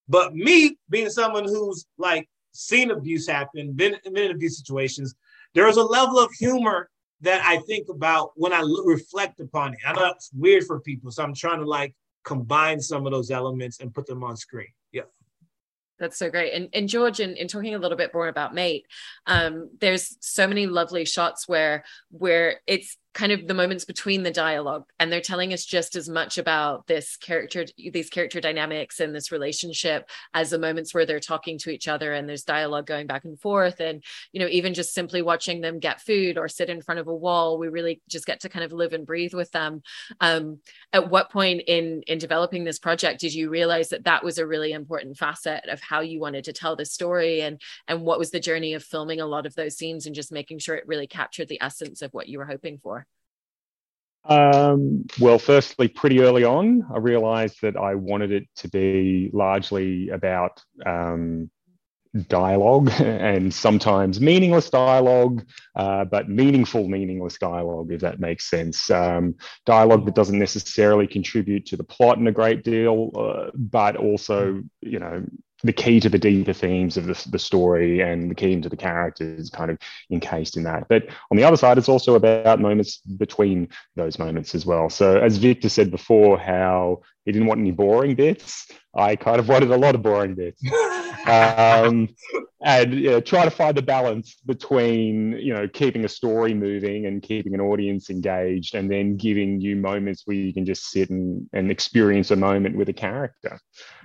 But 0.07 0.33
me 0.33 0.77
being 0.89 1.09
someone 1.09 1.43
who's 1.43 1.85
like 1.97 2.29
seen 2.53 2.91
abuse 2.91 3.27
happen, 3.27 3.73
been, 3.73 3.97
been 4.05 4.17
in 4.17 4.31
abuse 4.31 4.57
situations, 4.57 5.13
there 5.53 5.67
is 5.67 5.75
a 5.75 5.83
level 5.83 6.17
of 6.17 6.31
humor 6.39 6.89
that 7.21 7.41
I 7.45 7.57
think 7.67 7.87
about 7.89 8.31
when 8.35 8.53
I 8.53 8.63
reflect 8.85 9.39
upon 9.39 9.73
it. 9.73 9.79
I 9.85 9.93
know 9.93 10.11
it's 10.15 10.31
weird 10.33 10.65
for 10.65 10.79
people, 10.79 11.11
so 11.11 11.23
I'm 11.23 11.35
trying 11.35 11.59
to 11.59 11.65
like 11.65 11.93
combine 12.23 12.79
some 12.79 13.05
of 13.05 13.11
those 13.11 13.31
elements 13.31 13.79
and 13.79 13.93
put 13.93 14.07
them 14.07 14.23
on 14.23 14.35
screen. 14.35 14.67
Yeah. 14.91 15.03
That's 15.99 16.17
so 16.17 16.31
great. 16.31 16.53
And, 16.53 16.67
and 16.73 16.89
George, 16.89 17.19
in, 17.19 17.35
in 17.35 17.47
talking 17.47 17.75
a 17.75 17.77
little 17.77 17.97
bit 17.97 18.11
more 18.11 18.27
about 18.27 18.55
Mate, 18.55 18.87
um, 19.27 19.69
there's 19.79 20.17
so 20.19 20.47
many 20.47 20.65
lovely 20.65 21.05
shots 21.05 21.47
where 21.47 21.83
where 22.09 22.61
it's 22.65 22.97
kind 23.13 23.33
of 23.33 23.45
the 23.45 23.53
moments 23.53 23.83
between 23.83 24.23
the 24.23 24.31
dialogue 24.31 24.85
and 24.97 25.11
they're 25.11 25.19
telling 25.19 25.51
us 25.51 25.65
just 25.65 25.97
as 25.97 26.07
much 26.07 26.37
about 26.37 26.87
this 26.87 27.17
character 27.17 27.65
these 27.91 28.09
character 28.09 28.39
dynamics 28.39 29.01
and 29.01 29.13
this 29.13 29.31
relationship 29.31 30.09
as 30.33 30.49
the 30.49 30.57
moments 30.57 30.93
where 30.93 31.05
they're 31.05 31.19
talking 31.19 31.57
to 31.57 31.69
each 31.69 31.89
other 31.89 32.13
and 32.13 32.29
there's 32.29 32.43
dialogue 32.43 32.85
going 32.85 33.07
back 33.07 33.25
and 33.25 33.39
forth. 33.39 33.81
And 33.81 34.01
you 34.31 34.39
know 34.39 34.47
even 34.47 34.73
just 34.73 34.93
simply 34.93 35.21
watching 35.21 35.59
them 35.59 35.79
get 35.79 36.01
food 36.01 36.37
or 36.37 36.47
sit 36.47 36.69
in 36.69 36.81
front 36.81 36.99
of 36.99 37.07
a 37.07 37.15
wall 37.15 37.57
we 37.57 37.67
really 37.67 38.01
just 38.07 38.25
get 38.25 38.39
to 38.41 38.49
kind 38.49 38.63
of 38.63 38.71
live 38.71 38.93
and 38.93 39.05
breathe 39.05 39.33
with 39.33 39.51
them. 39.51 39.81
Um, 40.21 40.59
at 40.93 41.09
what 41.09 41.31
point 41.31 41.63
in 41.67 42.03
in 42.07 42.17
developing 42.17 42.63
this 42.63 42.79
project 42.79 43.19
did 43.19 43.33
you 43.33 43.49
realize 43.49 43.89
that 43.89 44.05
that 44.05 44.23
was 44.23 44.37
a 44.37 44.47
really 44.47 44.71
important 44.71 45.17
facet 45.17 45.67
of 45.67 45.81
how 45.81 45.99
you 45.99 46.19
wanted 46.21 46.45
to 46.45 46.53
tell 46.53 46.77
the 46.77 46.85
story? 46.85 47.41
And 47.41 47.59
and 47.89 48.03
what 48.03 48.19
was 48.19 48.31
the 48.31 48.39
journey 48.39 48.73
of 48.73 48.83
filming 48.83 49.19
a 49.19 49.25
lot 49.25 49.45
of 49.45 49.55
those 49.55 49.75
scenes 49.75 50.05
and 50.05 50.15
just 50.15 50.31
making 50.31 50.59
sure 50.59 50.75
it 50.75 50.87
really 50.87 51.07
captured 51.07 51.49
the 51.49 51.61
essence 51.61 52.01
of 52.01 52.13
what 52.13 52.29
you 52.29 52.37
were 52.37 52.45
hoping 52.45 52.77
for 52.77 53.00
um, 54.25 55.05
well, 55.19 55.39
firstly, 55.39 55.87
pretty 55.87 56.21
early 56.21 56.43
on, 56.43 56.85
I 56.93 56.99
realized 56.99 57.61
that 57.61 57.75
I 57.75 57.95
wanted 57.95 58.31
it 58.31 58.47
to 58.57 58.69
be 58.69 59.31
largely 59.33 60.09
about 60.09 60.61
um, 60.85 61.49
dialogue 62.27 62.91
and 62.99 63.53
sometimes 63.53 64.21
meaningless 64.21 64.69
dialogue, 64.69 65.43
uh, 65.75 66.05
but 66.05 66.29
meaningful, 66.29 66.87
meaningless 66.87 67.37
dialogue, 67.37 67.91
if 67.91 68.01
that 68.01 68.19
makes 68.19 68.49
sense. 68.49 68.91
Um, 68.91 69.35
dialogue 69.65 70.05
that 70.05 70.15
doesn't 70.15 70.37
necessarily 70.37 71.07
contribute 71.07 71.65
to 71.67 71.77
the 71.77 71.83
plot 71.83 72.17
in 72.17 72.27
a 72.27 72.31
great 72.31 72.63
deal, 72.63 73.11
uh, 73.15 73.51
but 73.55 73.95
also, 73.95 74.61
you 74.81 74.99
know, 74.99 75.25
the 75.63 75.73
key 75.73 75.99
to 75.99 76.09
the 76.09 76.17
deeper 76.17 76.53
themes 76.53 76.97
of 76.97 77.05
the, 77.05 77.27
the 77.29 77.39
story 77.39 78.01
and 78.01 78.29
the 78.29 78.35
key 78.35 78.53
into 78.53 78.69
the 78.69 78.77
characters 78.77 79.49
kind 79.49 79.71
of 79.71 79.77
encased 80.09 80.57
in 80.57 80.63
that. 80.63 80.87
But 80.87 81.07
on 81.29 81.37
the 81.37 81.43
other 81.43 81.57
side, 81.57 81.77
it's 81.77 81.89
also 81.89 82.15
about 82.15 82.59
moments 82.59 82.97
between 82.97 83.69
those 83.95 84.19
moments 84.19 84.55
as 84.55 84.65
well. 84.65 84.89
So 84.89 85.17
as 85.19 85.37
Victor 85.37 85.69
said 85.69 85.91
before, 85.91 86.39
how 86.39 87.01
he 87.25 87.31
didn't 87.31 87.47
want 87.47 87.59
any 87.59 87.71
boring 87.71 88.15
bits. 88.15 88.67
I 88.95 89.15
kind 89.15 89.39
of 89.39 89.47
wanted 89.47 89.71
a 89.71 89.77
lot 89.77 89.95
of 89.95 90.01
boring 90.01 90.33
bits. 90.33 90.61
um, 91.27 92.09
and 92.63 92.93
you 92.93 93.11
know, 93.11 93.21
try 93.21 93.45
to 93.45 93.51
find 93.51 93.77
the 93.77 93.81
balance 93.81 94.37
between, 94.45 95.33
you 95.33 95.53
know, 95.53 95.67
keeping 95.67 96.03
a 96.03 96.09
story 96.09 96.53
moving 96.53 97.05
and 97.05 97.21
keeping 97.21 97.53
an 97.53 97.61
audience 97.61 98.09
engaged 98.09 98.75
and 98.75 98.91
then 98.91 99.17
giving 99.17 99.61
you 99.61 99.75
moments 99.75 100.23
where 100.25 100.35
you 100.35 100.53
can 100.53 100.65
just 100.65 100.89
sit 100.89 101.09
and, 101.09 101.47
and 101.53 101.69
experience 101.69 102.31
a 102.31 102.35
moment 102.35 102.75
with 102.75 102.89
a 102.89 102.93
character. 102.93 103.59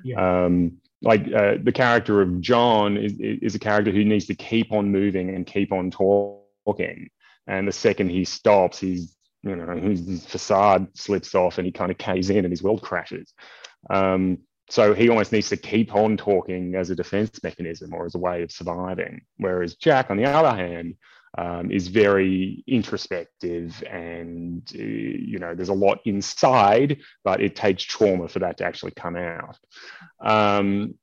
Yeah. 0.04 0.44
Um, 0.44 0.78
like 1.02 1.32
uh, 1.32 1.56
the 1.62 1.72
character 1.72 2.22
of 2.22 2.40
John 2.40 2.96
is, 2.96 3.14
is 3.18 3.54
a 3.54 3.58
character 3.58 3.90
who 3.90 4.04
needs 4.04 4.26
to 4.26 4.34
keep 4.34 4.72
on 4.72 4.90
moving 4.90 5.34
and 5.34 5.46
keep 5.46 5.72
on 5.72 5.90
talking. 5.90 7.10
And 7.46 7.68
the 7.68 7.72
second 7.72 8.10
he 8.10 8.24
stops, 8.24 8.78
he's 8.78 9.16
you 9.42 9.54
know 9.54 9.76
his 9.76 10.26
facade 10.26 10.88
slips 10.96 11.34
off 11.34 11.58
and 11.58 11.66
he 11.66 11.72
kind 11.72 11.90
of 11.90 11.98
caves 11.98 12.30
in 12.30 12.44
and 12.44 12.50
his 12.50 12.62
world 12.62 12.82
crashes. 12.82 13.32
Um, 13.90 14.38
so 14.68 14.94
he 14.94 15.08
almost 15.08 15.32
needs 15.32 15.48
to 15.50 15.56
keep 15.56 15.94
on 15.94 16.16
talking 16.16 16.74
as 16.74 16.90
a 16.90 16.96
defense 16.96 17.40
mechanism 17.42 17.94
or 17.94 18.06
as 18.06 18.16
a 18.16 18.18
way 18.18 18.42
of 18.42 18.50
surviving. 18.50 19.20
Whereas 19.36 19.76
Jack, 19.76 20.10
on 20.10 20.16
the 20.16 20.24
other 20.24 20.56
hand, 20.56 20.96
um, 21.38 21.70
is 21.70 21.88
very 21.88 22.64
introspective 22.66 23.82
and 23.90 24.62
uh, 24.74 24.78
you 24.78 25.38
know 25.38 25.54
there's 25.54 25.68
a 25.68 25.74
lot 25.74 25.98
inside 26.04 26.98
but 27.24 27.40
it 27.42 27.54
takes 27.54 27.82
trauma 27.82 28.28
for 28.28 28.38
that 28.38 28.58
to 28.58 28.64
actually 28.64 28.92
come 28.92 29.16
out. 29.16 29.58
Um, 30.20 30.94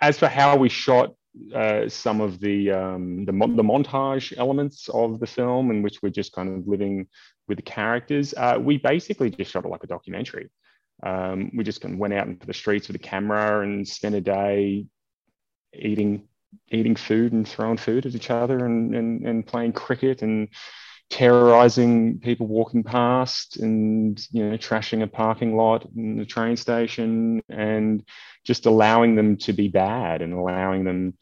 as 0.00 0.18
for 0.18 0.28
how 0.28 0.56
we 0.56 0.68
shot 0.68 1.14
uh, 1.54 1.88
some 1.88 2.20
of 2.20 2.40
the, 2.40 2.70
um, 2.70 3.24
the, 3.24 3.32
the 3.32 3.62
montage 3.62 4.36
elements 4.36 4.88
of 4.88 5.20
the 5.20 5.26
film 5.26 5.70
in 5.70 5.82
which 5.82 6.02
we're 6.02 6.10
just 6.10 6.32
kind 6.32 6.48
of 6.58 6.66
living 6.66 7.06
with 7.46 7.58
the 7.58 7.62
characters 7.62 8.34
uh, 8.36 8.58
we 8.60 8.78
basically 8.78 9.30
just 9.30 9.50
shot 9.50 9.64
it 9.64 9.68
like 9.68 9.84
a 9.84 9.86
documentary. 9.86 10.48
Um, 11.02 11.50
we 11.54 11.64
just 11.64 11.80
kind 11.80 11.94
of 11.94 12.00
went 12.00 12.14
out 12.14 12.26
into 12.26 12.46
the 12.46 12.54
streets 12.54 12.88
with 12.88 12.96
a 12.96 13.00
camera 13.00 13.62
and 13.62 13.86
spent 13.86 14.14
a 14.14 14.20
day 14.20 14.86
eating 15.74 16.28
eating 16.70 16.96
food 16.96 17.32
and 17.32 17.46
throwing 17.46 17.76
food 17.76 18.06
at 18.06 18.14
each 18.14 18.30
other 18.30 18.64
and, 18.64 18.94
and, 18.94 19.26
and 19.26 19.46
playing 19.46 19.72
cricket 19.72 20.22
and 20.22 20.48
terrorizing 21.10 22.20
people 22.20 22.46
walking 22.46 22.84
past 22.84 23.56
and 23.56 24.24
you 24.30 24.48
know 24.48 24.56
trashing 24.56 25.02
a 25.02 25.06
parking 25.08 25.56
lot 25.56 25.84
in 25.96 26.16
the 26.16 26.24
train 26.24 26.56
station 26.56 27.42
and 27.48 28.04
just 28.44 28.64
allowing 28.66 29.16
them 29.16 29.36
to 29.36 29.52
be 29.52 29.66
bad 29.66 30.22
and 30.22 30.32
allowing 30.32 30.84
them 30.84 31.12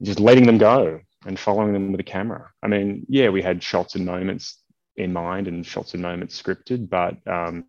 just 0.00 0.20
letting 0.20 0.46
them 0.46 0.58
go 0.58 1.00
and 1.26 1.38
following 1.38 1.72
them 1.72 1.90
with 1.90 2.00
a 2.00 2.04
camera. 2.04 2.50
I 2.62 2.68
mean 2.68 3.04
yeah 3.08 3.30
we 3.30 3.42
had 3.42 3.62
shots 3.62 3.96
and 3.96 4.06
moments 4.06 4.58
in 4.96 5.12
mind 5.12 5.48
and 5.48 5.66
shots 5.66 5.94
and 5.94 6.02
moments 6.02 6.40
scripted 6.40 6.88
but 6.88 7.16
um, 7.26 7.64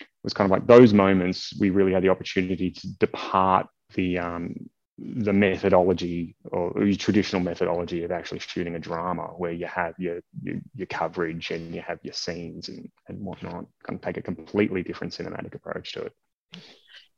it 0.00 0.06
was 0.22 0.34
kind 0.34 0.46
of 0.46 0.52
like 0.52 0.68
those 0.68 0.92
moments 0.92 1.52
we 1.58 1.70
really 1.70 1.92
had 1.92 2.04
the 2.04 2.10
opportunity 2.10 2.70
to 2.70 2.96
depart 2.98 3.66
the 3.94 4.18
um, 4.18 4.68
the 4.98 5.32
methodology 5.32 6.34
or 6.50 6.72
your 6.84 6.96
traditional 6.96 7.40
methodology 7.40 8.02
of 8.02 8.10
actually 8.10 8.40
shooting 8.40 8.74
a 8.74 8.78
drama 8.80 9.22
where 9.36 9.52
you 9.52 9.66
have 9.66 9.94
your, 9.98 10.20
your, 10.42 10.56
your 10.74 10.86
coverage 10.86 11.50
and 11.52 11.72
you 11.74 11.80
have 11.80 12.00
your 12.02 12.14
scenes 12.14 12.68
and, 12.68 12.90
and 13.08 13.20
whatnot 13.20 13.66
kind 13.84 13.96
of 13.96 14.00
take 14.00 14.16
a 14.16 14.22
completely 14.22 14.82
different 14.82 15.12
cinematic 15.12 15.54
approach 15.54 15.92
to 15.92 16.02
it 16.02 16.12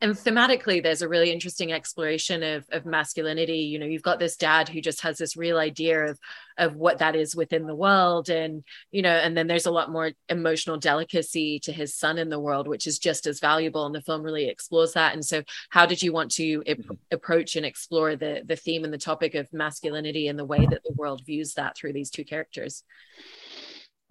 and 0.02 0.14
thematically 0.14 0.82
there's 0.82 1.02
a 1.02 1.08
really 1.08 1.30
interesting 1.30 1.72
exploration 1.72 2.42
of, 2.42 2.64
of 2.72 2.86
masculinity. 2.86 3.58
You 3.58 3.78
know 3.78 3.86
you've 3.86 4.02
got 4.02 4.18
this 4.18 4.36
dad 4.36 4.68
who 4.68 4.80
just 4.80 5.02
has 5.02 5.18
this 5.18 5.36
real 5.36 5.58
idea 5.58 6.06
of 6.06 6.18
of 6.56 6.74
what 6.76 6.98
that 6.98 7.16
is 7.16 7.36
within 7.36 7.66
the 7.66 7.74
world. 7.74 8.30
And 8.30 8.64
you 8.90 9.02
know 9.02 9.10
and 9.10 9.36
then 9.36 9.46
there's 9.46 9.66
a 9.66 9.70
lot 9.70 9.92
more 9.92 10.12
emotional 10.30 10.78
delicacy 10.78 11.60
to 11.60 11.72
his 11.72 11.94
son 11.94 12.16
in 12.16 12.30
the 12.30 12.40
world 12.40 12.66
which 12.66 12.86
is 12.86 12.98
just 12.98 13.26
as 13.26 13.40
valuable. 13.40 13.84
And 13.84 13.94
the 13.94 14.00
film 14.00 14.22
really 14.22 14.48
explores 14.48 14.94
that. 14.94 15.12
And 15.12 15.24
so 15.24 15.42
how 15.68 15.84
did 15.84 16.02
you 16.02 16.12
want 16.12 16.30
to 16.32 16.60
mm-hmm. 16.60 16.94
approach 17.10 17.56
and 17.56 17.66
explore 17.66 18.16
the 18.16 18.42
the 18.46 18.56
theme 18.56 18.84
and 18.84 18.92
the 18.92 18.98
topic 18.98 19.34
of 19.34 19.52
masculinity 19.52 20.28
and 20.28 20.38
the 20.38 20.46
way 20.46 20.66
that 20.66 20.82
the 20.82 20.94
world 20.94 21.22
views 21.26 21.54
that 21.54 21.76
through 21.76 21.92
these 21.92 22.10
two 22.10 22.24
characters? 22.24 22.84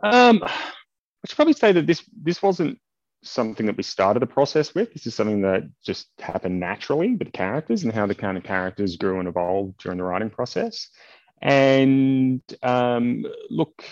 Um 0.04 0.44
I 0.44 1.28
should 1.28 1.36
probably 1.36 1.54
say 1.54 1.72
that 1.72 1.88
this 1.88 2.04
this 2.16 2.44
wasn't 2.44 2.80
something 3.24 3.66
that 3.66 3.78
we 3.78 3.84
started 3.84 4.22
the 4.22 4.28
process 4.28 4.74
with. 4.74 4.94
This 4.94 5.08
is 5.08 5.16
something 5.16 5.42
that 5.42 5.64
just 5.84 6.08
happened 6.20 6.60
naturally 6.60 7.16
with 7.16 7.28
the 7.28 7.32
characters 7.32 7.84
and 7.84 7.94
how 7.94 8.06
the 8.06 8.16
kind 8.16 8.38
of 8.38 8.44
characters 8.44 8.96
grew 8.96 9.20
and 9.20 9.28
evolved 9.28 9.78
during 9.80 9.98
the 9.98 10.04
writing 10.04 10.30
process. 10.30 10.90
And 11.42 12.42
um, 12.64 13.26
look, 13.50 13.84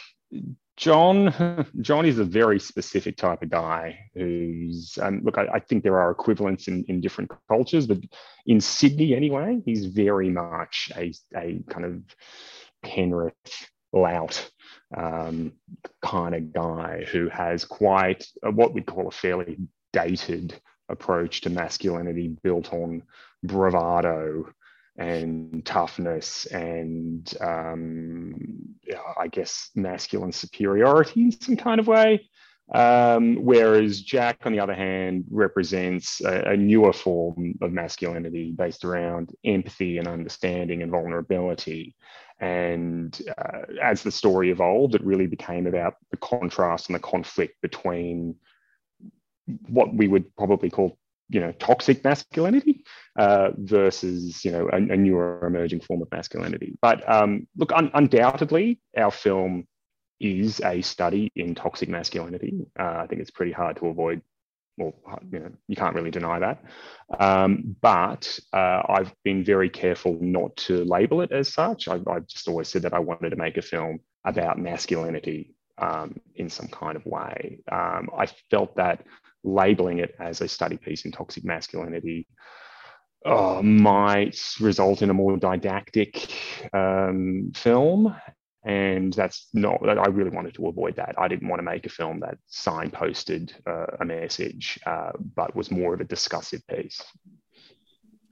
John, 0.77 1.65
John 1.81 2.05
is 2.05 2.19
a 2.19 2.25
very 2.25 2.59
specific 2.59 3.17
type 3.17 3.41
of 3.41 3.49
guy 3.49 3.99
who's, 4.13 4.97
um, 5.01 5.21
look, 5.23 5.37
I, 5.37 5.47
I, 5.53 5.59
think 5.59 5.83
there 5.83 5.99
are 5.99 6.11
equivalents 6.11 6.67
in, 6.67 6.83
in 6.87 7.01
different 7.01 7.31
cultures, 7.49 7.87
but 7.87 7.97
in 8.45 8.61
Sydney 8.61 9.15
anyway, 9.15 9.61
he's 9.65 9.85
very 9.85 10.29
much 10.29 10.91
a, 10.95 11.13
a 11.35 11.59
kind 11.69 11.85
of 11.85 12.03
Penrith 12.83 13.69
lout 13.93 14.49
um, 14.95 15.53
kind 16.01 16.35
of 16.35 16.53
guy 16.53 17.05
who 17.11 17.29
has 17.29 17.65
quite 17.65 18.25
a, 18.43 18.51
what 18.51 18.73
we 18.73 18.81
call 18.81 19.07
a 19.07 19.11
fairly 19.11 19.57
dated 19.93 20.59
approach 20.89 21.41
to 21.41 21.49
masculinity 21.49 22.27
built 22.43 22.71
on 22.73 23.03
bravado 23.43 24.49
and 24.97 25.65
toughness 25.65 26.45
and 26.45 27.33
um, 27.41 28.35
I 29.19 29.27
guess 29.27 29.69
masculine 29.75 30.31
superiority 30.31 31.21
in 31.21 31.31
some 31.31 31.57
kind 31.57 31.79
of 31.79 31.87
way. 31.87 32.27
Um, 32.73 33.37
whereas 33.45 34.01
Jack, 34.01 34.39
on 34.43 34.51
the 34.51 34.59
other 34.59 34.73
hand, 34.73 35.23
represents 35.29 36.19
a, 36.19 36.51
a, 36.51 36.57
newer 36.57 36.91
form 36.91 37.53
of 37.61 37.71
masculinity 37.71 38.51
based 38.51 38.83
around 38.83 39.33
empathy 39.45 39.99
and 39.99 40.07
understanding 40.07 40.81
and 40.81 40.91
vulnerability. 40.91 41.95
And 42.39 43.19
uh, 43.37 43.61
as 43.81 44.03
the 44.03 44.11
story 44.11 44.51
evolved, 44.51 44.95
it 44.95 45.03
really 45.03 45.27
became 45.27 45.65
about 45.65 45.95
the 46.11 46.17
contrast 46.17 46.87
and 46.87 46.95
the 46.95 46.99
conflict 46.99 47.55
between 47.61 48.35
what 49.67 49.93
we 49.93 50.07
would 50.07 50.35
probably 50.35 50.69
call 50.69 50.97
you 51.29 51.39
know 51.39 51.51
toxic 51.53 52.03
masculinity 52.03 52.83
uh, 53.17 53.51
versus 53.57 54.43
you 54.45 54.51
know 54.51 54.69
a, 54.71 54.77
a, 54.77 54.97
newer 54.97 55.45
emerging 55.45 55.79
form 55.81 56.01
of 56.01 56.11
masculinity. 56.11 56.77
But 56.81 57.07
um, 57.09 57.47
look 57.57 57.71
un- 57.73 57.91
undoubtedly 57.93 58.79
our 58.95 59.11
film 59.11 59.67
is 60.19 60.61
a 60.61 60.81
study 60.81 61.31
in 61.35 61.55
toxic 61.55 61.89
masculinity. 61.89 62.65
Uh, 62.79 63.01
i 63.03 63.07
think 63.07 63.21
it's 63.21 63.31
pretty 63.31 63.51
hard 63.51 63.77
to 63.77 63.87
avoid 63.87 64.21
well 64.77 64.93
you 65.31 65.39
know 65.39 65.51
you 65.67 65.75
can't 65.75 65.95
really 65.95 66.11
deny 66.11 66.39
that. 66.39 66.63
Um, 67.19 67.75
but 67.81 68.39
uh, 68.53 68.81
i've 68.89 69.13
been 69.23 69.43
very 69.43 69.69
careful 69.69 70.17
not 70.21 70.55
to 70.57 70.83
label 70.85 71.21
it 71.21 71.31
as 71.31 71.53
such. 71.53 71.87
I, 71.87 71.99
have 72.07 72.27
just 72.27 72.47
always 72.47 72.67
said 72.67 72.83
that 72.83 72.93
i 72.93 72.99
wanted 72.99 73.31
to 73.31 73.35
make 73.35 73.57
a 73.57 73.61
film 73.61 73.99
about 74.25 74.59
masculinity 74.59 75.55
um, 75.77 76.19
in 76.35 76.49
some 76.49 76.67
kind 76.67 76.95
of 76.95 77.05
way. 77.05 77.59
Um, 77.71 78.09
i 78.17 78.27
felt 78.49 78.75
that 78.75 79.03
labeling 79.43 79.99
it 79.99 80.15
as 80.19 80.41
a 80.41 80.47
study 80.47 80.77
piece 80.77 81.05
in 81.05 81.11
toxic 81.11 81.45
masculinity 81.45 82.27
uh, 83.25 83.61
might 83.61 84.37
result 84.59 85.01
in 85.01 85.09
a 85.09 85.13
more 85.13 85.37
didactic 85.37 86.31
um, 86.73 87.51
film. 87.55 88.15
And 88.67 89.13
that's 89.13 89.47
not, 89.53 89.87
I 89.87 90.07
really 90.09 90.29
wanted 90.29 90.53
to 90.55 90.67
avoid 90.67 90.97
that. 90.97 91.15
I 91.17 91.29
didn't 91.29 91.47
want 91.47 91.59
to 91.59 91.63
make 91.63 91.85
a 91.85 91.89
film 91.89 92.19
that 92.19 92.37
signposted 92.51 93.53
uh, 93.65 93.95
a 94.01 94.05
message, 94.05 94.77
uh, 94.85 95.11
but 95.35 95.55
was 95.55 95.71
more 95.71 95.93
of 95.93 96.01
a 96.01 96.05
discussive 96.05 96.61
piece 96.67 97.01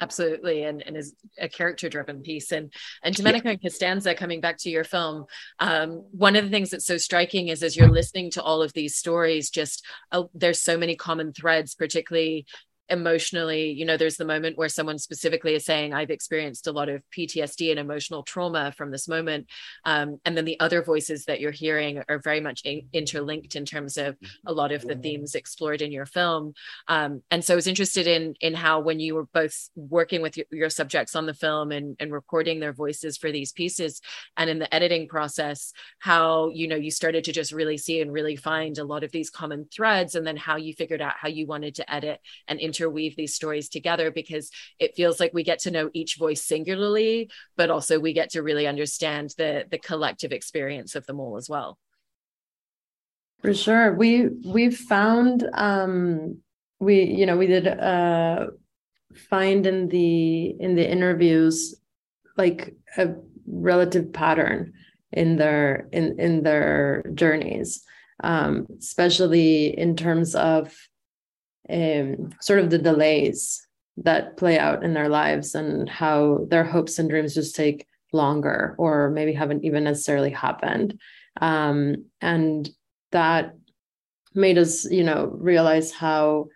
absolutely 0.01 0.63
and, 0.63 0.81
and 0.85 0.97
is 0.97 1.15
a 1.39 1.47
character 1.47 1.87
driven 1.87 2.21
piece 2.21 2.51
and 2.51 2.71
and 3.03 3.15
domenica 3.15 3.45
yeah. 3.45 3.51
and 3.51 3.61
constanza 3.61 4.13
coming 4.13 4.41
back 4.41 4.57
to 4.57 4.69
your 4.69 4.83
film 4.83 5.25
um, 5.59 6.05
one 6.11 6.35
of 6.35 6.43
the 6.43 6.49
things 6.49 6.69
that's 6.69 6.85
so 6.85 6.97
striking 6.97 7.47
is 7.47 7.63
as 7.63 7.77
you're 7.77 7.89
listening 7.89 8.29
to 8.29 8.41
all 8.41 8.61
of 8.61 8.73
these 8.73 8.95
stories 8.95 9.49
just 9.49 9.85
uh, 10.11 10.23
there's 10.33 10.61
so 10.61 10.77
many 10.77 10.95
common 10.95 11.31
threads 11.31 11.75
particularly 11.75 12.45
emotionally 12.89 13.71
you 13.71 13.83
know 13.85 13.97
there's 13.97 14.17
the 14.17 14.25
moment 14.25 14.57
where 14.57 14.69
someone 14.69 14.99
specifically 14.99 15.55
is 15.55 15.65
saying 15.65 15.93
i've 15.93 16.11
experienced 16.11 16.67
a 16.67 16.71
lot 16.71 16.87
of 16.87 17.01
ptsd 17.15 17.71
and 17.71 17.79
emotional 17.79 18.21
trauma 18.21 18.71
from 18.71 18.91
this 18.91 19.07
moment 19.07 19.47
um, 19.85 20.19
and 20.23 20.37
then 20.37 20.45
the 20.45 20.59
other 20.59 20.83
voices 20.83 21.25
that 21.25 21.39
you're 21.39 21.51
hearing 21.51 22.03
are 22.07 22.19
very 22.23 22.39
much 22.39 22.61
in- 22.63 22.87
interlinked 22.93 23.55
in 23.55 23.65
terms 23.65 23.97
of 23.97 24.15
a 24.45 24.53
lot 24.53 24.71
of 24.71 24.81
the 24.83 24.95
themes 24.95 25.33
explored 25.33 25.81
in 25.81 25.91
your 25.91 26.05
film 26.05 26.53
um, 26.87 27.23
and 27.31 27.43
so 27.43 27.53
i 27.53 27.55
was 27.55 27.67
interested 27.67 28.05
in 28.05 28.35
in 28.39 28.53
how 28.53 28.79
when 28.79 28.99
you 28.99 29.15
were 29.15 29.25
both 29.33 29.69
working 29.75 30.21
with 30.21 30.37
your, 30.37 30.45
your 30.51 30.69
subjects 30.69 31.15
on 31.15 31.25
the 31.25 31.33
film 31.33 31.71
and, 31.71 31.95
and 31.99 32.11
recording 32.11 32.59
their 32.59 32.73
voices 32.73 33.17
for 33.17 33.31
these 33.31 33.51
pieces 33.51 33.99
and 34.37 34.49
in 34.49 34.59
the 34.59 34.73
editing 34.73 35.07
process 35.07 35.73
how 35.99 36.49
you 36.49 36.67
know 36.67 36.75
you 36.75 36.91
started 36.91 37.23
to 37.23 37.31
just 37.31 37.51
really 37.51 37.77
see 37.77 37.99
and 37.99 38.11
really 38.11 38.35
find 38.35 38.77
a 38.77 38.83
lot 38.83 39.03
of 39.03 39.11
these 39.11 39.31
common 39.31 39.65
threads 39.73 40.13
and 40.13 40.25
then 40.25 40.37
how 40.37 40.55
you 40.55 40.73
figured 40.73 41.01
out 41.01 41.13
how 41.17 41.27
you 41.27 41.47
wanted 41.47 41.73
to 41.73 41.93
edit 41.93 42.19
and 42.47 42.59
interweave 42.75 43.15
these 43.15 43.33
stories 43.33 43.69
together 43.69 44.11
because 44.11 44.49
it 44.79 44.95
feels 44.95 45.19
like 45.19 45.33
we 45.33 45.43
get 45.43 45.59
to 45.59 45.71
know 45.71 45.89
each 45.93 46.15
voice 46.15 46.43
singularly, 46.43 47.29
but 47.55 47.69
also 47.69 47.99
we 47.99 48.13
get 48.13 48.31
to 48.31 48.43
really 48.43 48.67
understand 48.67 49.33
the 49.37 49.65
the 49.69 49.77
collective 49.77 50.31
experience 50.31 50.95
of 50.95 51.05
them 51.05 51.19
all 51.19 51.37
as 51.37 51.49
well. 51.49 51.77
For 53.41 53.53
sure. 53.53 53.93
We 53.93 54.29
we've 54.45 54.77
found 54.77 55.47
um 55.53 56.39
we 56.79 57.03
you 57.03 57.25
know 57.25 57.37
we 57.37 57.47
did 57.47 57.67
uh 57.67 58.47
find 59.29 59.65
in 59.65 59.87
the 59.87 60.55
in 60.59 60.75
the 60.75 60.89
interviews 60.89 61.75
like 62.37 62.75
a 62.97 63.15
relative 63.47 64.11
pattern 64.11 64.73
in 65.13 65.37
their 65.37 65.87
in 65.93 66.19
in 66.19 66.43
their 66.43 67.03
journeys 67.13 67.85
um 68.23 68.65
especially 68.79 69.77
in 69.77 69.95
terms 69.95 70.35
of 70.35 70.75
um, 71.69 72.31
sort 72.41 72.59
of 72.59 72.69
the 72.69 72.77
delays 72.77 73.65
that 73.97 74.37
play 74.37 74.59
out 74.59 74.83
in 74.83 74.93
their 74.93 75.09
lives 75.09 75.55
and 75.55 75.89
how 75.89 76.45
their 76.49 76.63
hopes 76.63 76.99
and 76.99 77.09
dreams 77.09 77.33
just 77.33 77.55
take 77.55 77.87
longer 78.11 78.75
or 78.77 79.09
maybe 79.09 79.33
haven't 79.33 79.63
even 79.63 79.83
necessarily 79.83 80.29
happened. 80.29 80.99
Um, 81.41 82.05
and 82.21 82.69
that 83.11 83.55
made 84.35 84.57
us 84.57 84.89
you 84.91 85.03
know 85.03 85.31
realize 85.33 85.91
how 85.91 86.47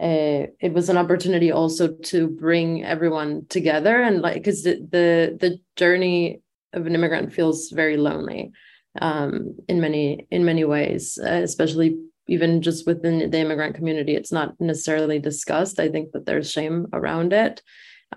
uh, 0.00 0.46
it 0.60 0.72
was 0.72 0.88
an 0.88 0.96
opportunity 0.96 1.50
also 1.50 1.88
to 2.02 2.28
bring 2.28 2.84
everyone 2.84 3.46
together 3.48 4.02
and 4.02 4.20
like 4.20 4.34
because 4.34 4.62
the, 4.62 4.74
the, 4.90 5.36
the 5.40 5.58
journey 5.76 6.42
of 6.72 6.86
an 6.86 6.94
immigrant 6.94 7.32
feels 7.32 7.70
very 7.70 7.96
lonely 7.96 8.52
um, 9.00 9.54
in 9.68 9.80
many 9.80 10.26
in 10.30 10.44
many 10.44 10.64
ways 10.64 11.18
uh, 11.24 11.40
especially 11.42 11.96
even 12.28 12.62
just 12.62 12.86
within 12.86 13.30
the 13.30 13.38
immigrant 13.38 13.74
community, 13.74 14.14
it's 14.14 14.32
not 14.32 14.54
necessarily 14.60 15.18
discussed. 15.18 15.80
I 15.80 15.88
think 15.88 16.12
that 16.12 16.26
there's 16.26 16.50
shame 16.50 16.86
around 16.92 17.32
it. 17.32 17.62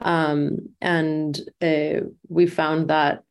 Um, 0.02 0.70
and 0.82 1.40
uh, 1.62 2.08
we 2.28 2.48
found 2.48 2.90
that 2.90 3.24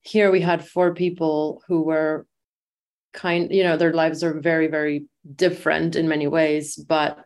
here 0.00 0.30
we 0.30 0.40
had 0.40 0.66
four 0.66 0.94
people 0.94 1.62
who 1.66 1.82
were 1.82 2.26
kind, 3.12 3.52
you 3.52 3.62
know, 3.62 3.76
their 3.76 3.92
lives 3.92 4.24
are 4.24 4.40
very, 4.40 4.66
very 4.68 5.06
different 5.36 5.96
in 5.96 6.08
many 6.08 6.26
ways, 6.26 6.76
but 6.76 7.24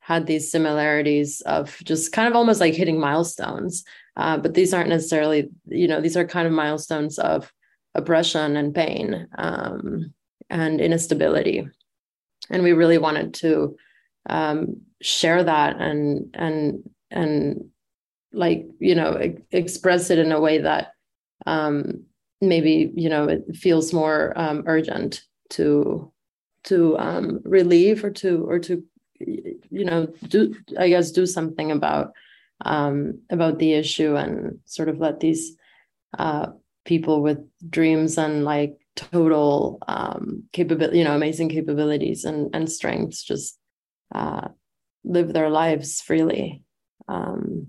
had 0.00 0.26
these 0.26 0.50
similarities 0.50 1.40
of 1.42 1.76
just 1.84 2.12
kind 2.12 2.28
of 2.28 2.36
almost 2.36 2.60
like 2.60 2.74
hitting 2.74 2.98
milestones. 2.98 3.84
Uh, 4.16 4.38
but 4.38 4.54
these 4.54 4.72
aren't 4.72 4.88
necessarily, 4.88 5.48
you 5.66 5.88
know, 5.88 6.00
these 6.00 6.16
are 6.16 6.24
kind 6.24 6.46
of 6.46 6.52
milestones 6.52 7.18
of 7.18 7.52
oppression 7.94 8.56
and 8.56 8.74
pain 8.74 9.26
um, 9.36 10.12
and 10.48 10.80
instability 10.80 11.68
and 12.50 12.62
we 12.62 12.72
really 12.72 12.98
wanted 12.98 13.34
to 13.34 13.76
um, 14.28 14.80
share 15.00 15.42
that 15.44 15.80
and 15.80 16.34
and 16.34 16.88
and 17.10 17.70
like 18.32 18.66
you 18.78 18.94
know 18.94 19.20
e- 19.20 19.38
express 19.50 20.10
it 20.10 20.18
in 20.18 20.32
a 20.32 20.40
way 20.40 20.58
that 20.58 20.92
um, 21.46 22.04
maybe 22.40 22.92
you 22.94 23.08
know 23.08 23.24
it 23.24 23.44
feels 23.54 23.92
more 23.92 24.32
um, 24.36 24.62
urgent 24.66 25.22
to 25.50 26.12
to 26.64 26.98
um, 26.98 27.40
relieve 27.44 28.04
or 28.04 28.10
to 28.10 28.44
or 28.48 28.58
to 28.58 28.82
you 29.20 29.84
know 29.84 30.06
do 30.28 30.54
I 30.78 30.88
guess 30.88 31.10
do 31.10 31.26
something 31.26 31.70
about 31.70 32.12
um, 32.64 33.20
about 33.30 33.58
the 33.58 33.74
issue 33.74 34.16
and 34.16 34.58
sort 34.64 34.88
of 34.88 34.98
let 34.98 35.20
these 35.20 35.56
uh, 36.18 36.48
people 36.84 37.22
with 37.22 37.38
dreams 37.68 38.18
and 38.18 38.44
like 38.44 38.78
total 38.96 39.78
um, 39.86 40.44
capability, 40.52 40.98
you 40.98 41.04
know, 41.04 41.14
amazing 41.14 41.48
capabilities 41.48 42.24
and 42.24 42.54
and 42.54 42.70
strengths, 42.70 43.22
just 43.22 43.58
uh, 44.14 44.48
live 45.04 45.32
their 45.32 45.50
lives 45.50 46.00
freely. 46.00 46.64
Um, 47.06 47.68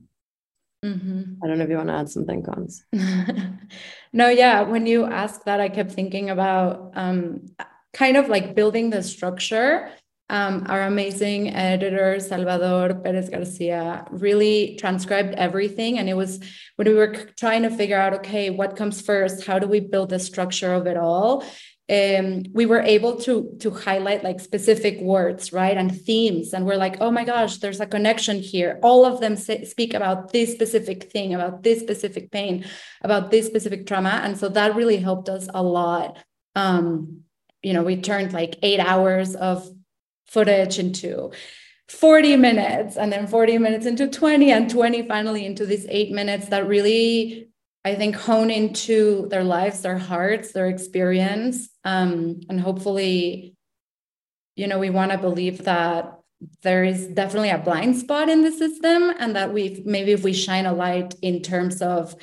mm-hmm. 0.84 1.34
I 1.44 1.48
don't 1.48 1.58
know 1.58 1.64
if 1.66 1.70
you 1.70 1.78
want 1.78 1.90
to 1.90 1.96
add 1.96 2.10
something, 2.10 2.44
Cons. 2.44 2.84
no, 4.14 4.30
yeah. 4.30 4.62
When 4.62 4.88
you 4.88 5.06
ask 5.06 5.44
that, 5.44 5.60
I 5.60 5.70
kept 5.70 5.92
thinking 5.92 6.30
about 6.30 6.92
um, 6.96 7.46
kind 7.94 8.18
of 8.18 8.30
like 8.30 8.56
building 8.56 8.90
the 8.90 9.04
structure 9.04 9.90
um, 10.30 10.66
our 10.68 10.84
amazing 10.84 11.56
editor 11.56 12.20
salvador 12.20 12.94
perez 12.96 13.30
garcia 13.30 14.06
really 14.12 14.76
transcribed 14.78 15.34
everything 15.36 15.98
and 15.98 16.10
it 16.10 16.16
was 16.16 16.40
when 16.76 16.88
we 16.88 16.94
were 16.94 17.14
trying 17.38 17.64
to 17.64 17.70
figure 17.70 17.98
out 17.98 18.14
okay 18.14 18.50
what 18.50 18.76
comes 18.76 19.02
first? 19.02 19.46
How 19.46 19.60
do 19.60 19.68
we 19.68 19.80
build 19.80 20.10
the 20.10 20.20
structure 20.20 20.74
of 20.74 20.86
it 20.86 20.98
all? 20.98 21.44
Um, 21.90 22.44
we 22.52 22.66
were 22.66 22.82
able 22.82 23.16
to 23.22 23.56
to 23.62 23.72
highlight 23.72 24.22
like 24.22 24.42
specific 24.42 25.00
words 25.00 25.54
right 25.54 25.78
and 25.78 25.90
themes 26.02 26.54
and 26.54 26.66
we're 26.66 26.76
like 26.76 26.98
oh 27.00 27.12
my 27.12 27.24
gosh 27.24 27.60
there's 27.60 27.80
a 27.80 27.86
connection 27.86 28.40
here. 28.40 28.80
All 28.84 29.06
of 29.06 29.22
them 29.22 29.38
say, 29.38 29.64
speak 29.64 29.94
about 29.94 30.34
this 30.34 30.52
specific 30.52 31.10
thing 31.10 31.34
about 31.34 31.64
this 31.64 31.80
specific 31.80 32.32
pain 32.32 32.66
about 33.02 33.32
this 33.32 33.48
specific 33.48 33.88
trauma 33.88 34.20
and 34.26 34.38
so 34.38 34.50
that 34.50 34.76
really 34.76 34.98
helped 34.98 35.30
us 35.30 35.48
a 35.54 35.64
lot. 35.64 36.18
Um, 36.56 37.22
you 37.64 37.72
know 37.72 37.84
we 37.84 38.02
turned 38.02 38.34
like 38.34 38.58
eight 38.62 38.82
hours 38.82 39.34
of 39.34 39.70
footage 40.28 40.80
into 40.80 41.32
40 41.90 42.36
minutes 42.36 42.98
and 42.98 43.12
then 43.12 43.28
40 43.28 43.58
minutes 43.60 43.86
into 43.86 44.08
20 44.08 44.52
and 44.52 44.70
20 44.70 45.08
finally 45.08 45.46
into 45.46 45.66
these 45.66 45.86
eight 45.90 46.12
minutes 46.12 46.48
that 46.48 46.68
really 46.68 47.50
i 47.86 47.96
think 47.96 48.16
hone 48.16 48.52
into 48.52 49.28
their 49.30 49.44
lives 49.44 49.82
their 49.82 49.98
hearts 49.98 50.52
their 50.52 50.68
experience. 50.68 51.70
Um, 51.86 52.42
and 52.50 52.60
hopefully 52.60 53.56
you 54.56 54.68
know 54.68 54.80
we 54.80 54.90
want 54.90 55.12
to 55.12 55.18
believe 55.18 55.64
that 55.64 56.18
there 56.62 56.84
is 56.84 57.08
definitely 57.08 57.50
a 57.50 57.58
blind 57.58 57.98
spot 57.98 58.30
in 58.30 58.44
the 58.44 58.52
system 58.52 59.12
and 59.18 59.36
that 59.36 59.54
we 59.54 59.82
maybe 59.86 60.12
if 60.12 60.24
we 60.24 60.34
shine 60.34 60.66
a 60.66 60.74
light 60.74 61.16
in 61.22 61.42
terms 61.42 61.82
of 61.82 62.16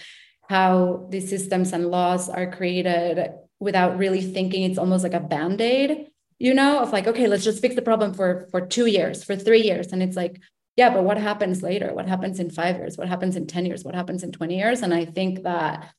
how 0.48 1.06
these 1.10 1.28
systems 1.28 1.72
and 1.72 1.90
laws 1.90 2.28
are 2.28 2.50
created 2.50 3.32
without 3.58 3.96
really 3.98 4.20
thinking 4.20 4.62
it's 4.62 4.78
almost 4.78 5.02
like 5.02 5.14
a 5.14 5.20
band-aid 5.20 6.08
you 6.44 6.52
know, 6.52 6.80
of 6.80 6.92
like, 6.92 7.06
okay, 7.06 7.26
let's 7.26 7.42
just 7.42 7.62
fix 7.62 7.74
the 7.74 7.80
problem 7.80 8.12
for 8.12 8.46
for 8.50 8.60
two 8.60 8.84
years, 8.84 9.24
for 9.24 9.34
three 9.34 9.62
years. 9.62 9.86
And 9.92 10.02
it's 10.02 10.14
like, 10.14 10.42
yeah, 10.76 10.90
but 10.90 11.02
what 11.02 11.16
happens 11.16 11.62
later? 11.62 11.94
What 11.94 12.06
happens 12.06 12.38
in 12.38 12.50
five 12.50 12.76
years? 12.76 12.98
What 12.98 13.08
happens 13.08 13.34
in 13.34 13.46
10 13.46 13.64
years? 13.64 13.82
What 13.82 13.94
happens 13.94 14.22
in 14.22 14.30
20 14.30 14.54
years? 14.54 14.82
And 14.82 14.92
I 14.92 15.06
think 15.06 15.44
that 15.44 15.90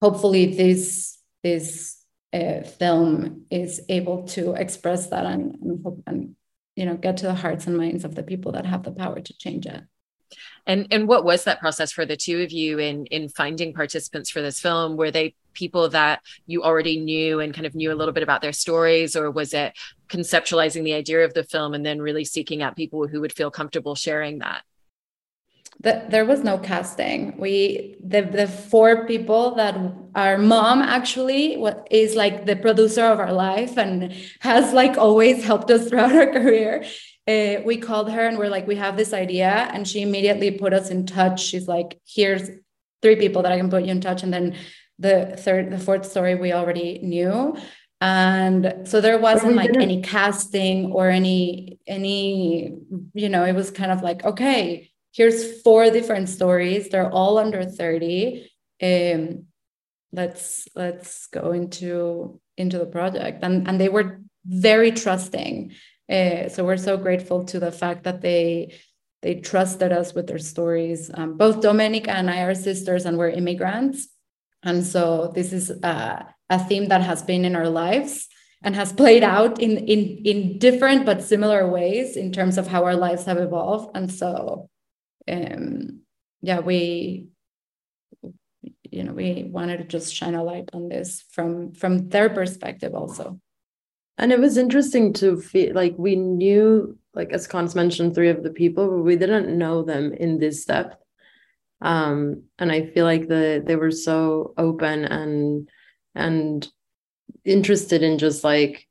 hopefully 0.00 0.56
this 0.56 1.18
this 1.42 2.02
uh, 2.32 2.62
film 2.62 3.44
is 3.50 3.82
able 3.90 4.22
to 4.28 4.54
express 4.54 5.08
that 5.10 5.26
and, 5.26 5.56
and, 5.60 6.02
and 6.06 6.36
you 6.74 6.86
know 6.86 6.96
get 6.96 7.18
to 7.18 7.26
the 7.26 7.34
hearts 7.34 7.66
and 7.66 7.76
minds 7.76 8.02
of 8.06 8.14
the 8.14 8.22
people 8.22 8.52
that 8.52 8.64
have 8.64 8.82
the 8.82 8.92
power 8.92 9.20
to 9.20 9.34
change 9.36 9.66
it 9.66 9.82
and 10.66 10.86
and 10.90 11.06
what 11.06 11.24
was 11.24 11.44
that 11.44 11.60
process 11.60 11.92
for 11.92 12.06
the 12.06 12.16
two 12.16 12.40
of 12.42 12.50
you 12.50 12.78
in 12.78 13.06
in 13.06 13.28
finding 13.28 13.74
participants 13.74 14.30
for 14.30 14.40
this 14.40 14.58
film? 14.60 14.96
Were 14.96 15.10
they 15.10 15.34
people 15.54 15.88
that 15.90 16.20
you 16.46 16.62
already 16.62 16.98
knew 17.00 17.40
and 17.40 17.54
kind 17.54 17.66
of 17.66 17.74
knew 17.74 17.92
a 17.92 17.94
little 17.94 18.14
bit 18.14 18.22
about 18.22 18.42
their 18.42 18.52
stories, 18.52 19.16
or 19.16 19.30
was 19.30 19.54
it 19.54 19.72
conceptualizing 20.08 20.84
the 20.84 20.94
idea 20.94 21.24
of 21.24 21.34
the 21.34 21.44
film 21.44 21.74
and 21.74 21.84
then 21.84 22.00
really 22.00 22.24
seeking 22.24 22.62
out 22.62 22.76
people 22.76 23.06
who 23.06 23.20
would 23.20 23.32
feel 23.32 23.50
comfortable 23.50 23.94
sharing 23.94 24.38
that? 24.40 24.62
The, 25.80 26.04
there 26.08 26.24
was 26.24 26.44
no 26.44 26.56
casting. 26.58 27.36
We 27.36 27.96
the 28.02 28.22
the 28.22 28.46
four 28.46 29.06
people 29.06 29.56
that 29.56 29.76
our 30.14 30.38
mom 30.38 30.80
actually 30.82 31.62
is 31.90 32.14
like 32.14 32.46
the 32.46 32.56
producer 32.56 33.04
of 33.04 33.18
our 33.18 33.32
life 33.32 33.76
and 33.76 34.14
has 34.40 34.72
like 34.72 34.96
always 34.96 35.44
helped 35.44 35.70
us 35.70 35.88
throughout 35.88 36.14
our 36.14 36.32
career 36.32 36.84
uh, 37.26 37.56
we 37.64 37.78
called 37.78 38.10
her 38.10 38.26
and 38.26 38.36
we're 38.36 38.48
like, 38.48 38.66
we 38.66 38.76
have 38.76 38.96
this 38.96 39.12
idea. 39.12 39.68
And 39.72 39.88
she 39.88 40.02
immediately 40.02 40.50
put 40.50 40.74
us 40.74 40.90
in 40.90 41.06
touch. 41.06 41.42
She's 41.42 41.66
like, 41.66 41.98
here's 42.06 42.50
three 43.02 43.16
people 43.16 43.42
that 43.42 43.52
I 43.52 43.56
can 43.56 43.70
put 43.70 43.84
you 43.84 43.90
in 43.90 44.00
touch. 44.00 44.22
And 44.22 44.32
then 44.32 44.56
the 44.98 45.36
third, 45.38 45.70
the 45.70 45.78
fourth 45.78 46.06
story 46.06 46.34
we 46.34 46.52
already 46.52 46.98
knew. 47.02 47.56
And 48.00 48.86
so 48.86 49.00
there 49.00 49.18
wasn't 49.18 49.56
like 49.56 49.76
any 49.76 50.02
casting 50.02 50.92
or 50.92 51.08
any, 51.08 51.78
any, 51.86 52.74
you 53.14 53.28
know, 53.28 53.44
it 53.44 53.54
was 53.54 53.70
kind 53.70 53.90
of 53.90 54.02
like, 54.02 54.24
okay, 54.24 54.90
here's 55.12 55.62
four 55.62 55.90
different 55.90 56.28
stories. 56.28 56.88
They're 56.88 57.10
all 57.10 57.38
under 57.38 57.64
30. 57.64 58.50
Um, 58.82 59.46
let's 60.12 60.68
let's 60.76 61.26
go 61.28 61.52
into 61.52 62.40
into 62.56 62.78
the 62.78 62.86
project 62.86 63.42
and 63.42 63.66
and 63.66 63.80
they 63.80 63.88
were 63.88 64.20
very 64.44 64.92
trusting 64.92 65.72
uh, 66.08 66.48
so 66.48 66.64
we're 66.64 66.76
so 66.76 66.96
grateful 66.96 67.44
to 67.44 67.58
the 67.58 67.72
fact 67.72 68.04
that 68.04 68.20
they 68.20 68.74
they 69.22 69.36
trusted 69.36 69.90
us 69.90 70.12
with 70.12 70.26
their 70.26 70.38
stories. 70.38 71.10
Um, 71.14 71.38
both 71.38 71.62
Domenica 71.62 72.08
and 72.08 72.28
I 72.28 72.42
are 72.42 72.54
sisters, 72.54 73.06
and 73.06 73.16
we're 73.16 73.30
immigrants, 73.30 74.08
and 74.64 74.84
so 74.84 75.32
this 75.34 75.52
is 75.52 75.70
a, 75.70 76.26
a 76.50 76.58
theme 76.58 76.88
that 76.88 77.02
has 77.02 77.22
been 77.22 77.44
in 77.44 77.54
our 77.54 77.68
lives 77.68 78.28
and 78.62 78.74
has 78.74 78.92
played 78.92 79.22
out 79.22 79.60
in 79.60 79.76
in 79.78 80.22
in 80.24 80.58
different 80.58 81.04
but 81.06 81.22
similar 81.22 81.68
ways 81.68 82.16
in 82.16 82.32
terms 82.32 82.58
of 82.58 82.66
how 82.66 82.84
our 82.84 82.96
lives 82.96 83.26
have 83.26 83.38
evolved. 83.38 83.96
And 83.96 84.10
so, 84.10 84.70
um, 85.28 86.00
yeah, 86.40 86.60
we 86.60 87.28
you 88.90 89.04
know 89.04 89.12
we 89.12 89.44
wanted 89.44 89.78
to 89.78 89.84
just 89.84 90.14
shine 90.14 90.34
a 90.34 90.42
light 90.42 90.70
on 90.72 90.88
this 90.88 91.24
from 91.30 91.72
from 91.72 92.08
their 92.08 92.30
perspective 92.30 92.94
also 92.94 93.40
and 94.18 94.32
it 94.32 94.38
was 94.38 94.56
interesting 94.56 95.12
to 95.14 95.40
feel 95.40 95.74
like 95.74 95.94
we 95.98 96.14
knew, 96.14 96.96
like 97.14 97.32
as 97.32 97.46
Cons 97.46 97.74
mentioned, 97.74 98.14
three 98.14 98.28
of 98.28 98.42
the 98.42 98.50
people, 98.50 98.88
but 98.88 99.02
we 99.02 99.16
didn't 99.16 99.58
know 99.58 99.82
them 99.82 100.12
in 100.12 100.38
this 100.38 100.64
depth. 100.64 101.03
Um, 101.80 102.44
and 102.58 102.72
I 102.72 102.86
feel 102.86 103.04
like 103.04 103.28
the 103.28 103.62
they 103.64 103.76
were 103.76 103.90
so 103.90 104.54
open 104.56 105.04
and 105.04 105.68
and 106.14 106.66
interested 107.44 108.02
in 108.02 108.18
just 108.18 108.44
like, 108.44 108.86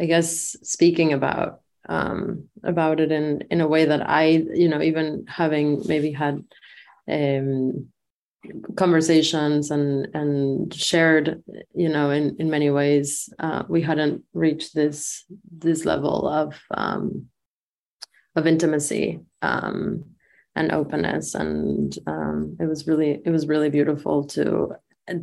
I 0.00 0.06
guess, 0.06 0.56
speaking 0.62 1.12
about 1.12 1.60
um 1.88 2.48
about 2.62 3.00
it 3.00 3.10
in 3.10 3.42
in 3.50 3.60
a 3.60 3.68
way 3.68 3.86
that 3.86 4.08
I, 4.08 4.26
you 4.54 4.68
know, 4.68 4.82
even 4.82 5.24
having 5.28 5.82
maybe 5.86 6.12
had 6.12 6.44
um 7.10 7.88
conversations 8.76 9.70
and 9.70 10.08
and 10.14 10.72
shared 10.72 11.42
you 11.74 11.88
know 11.88 12.10
in 12.10 12.36
in 12.38 12.48
many 12.48 12.70
ways 12.70 13.28
uh, 13.40 13.64
we 13.68 13.82
hadn't 13.82 14.22
reached 14.32 14.74
this 14.74 15.24
this 15.50 15.84
level 15.84 16.28
of 16.28 16.54
um, 16.70 17.26
of 18.36 18.46
intimacy. 18.46 19.20
Um, 19.42 20.04
and 20.58 20.72
openness 20.72 21.34
and 21.34 21.96
um, 22.06 22.56
it 22.60 22.66
was 22.66 22.86
really 22.86 23.20
it 23.24 23.30
was 23.30 23.46
really 23.46 23.70
beautiful 23.70 24.24
to 24.24 24.74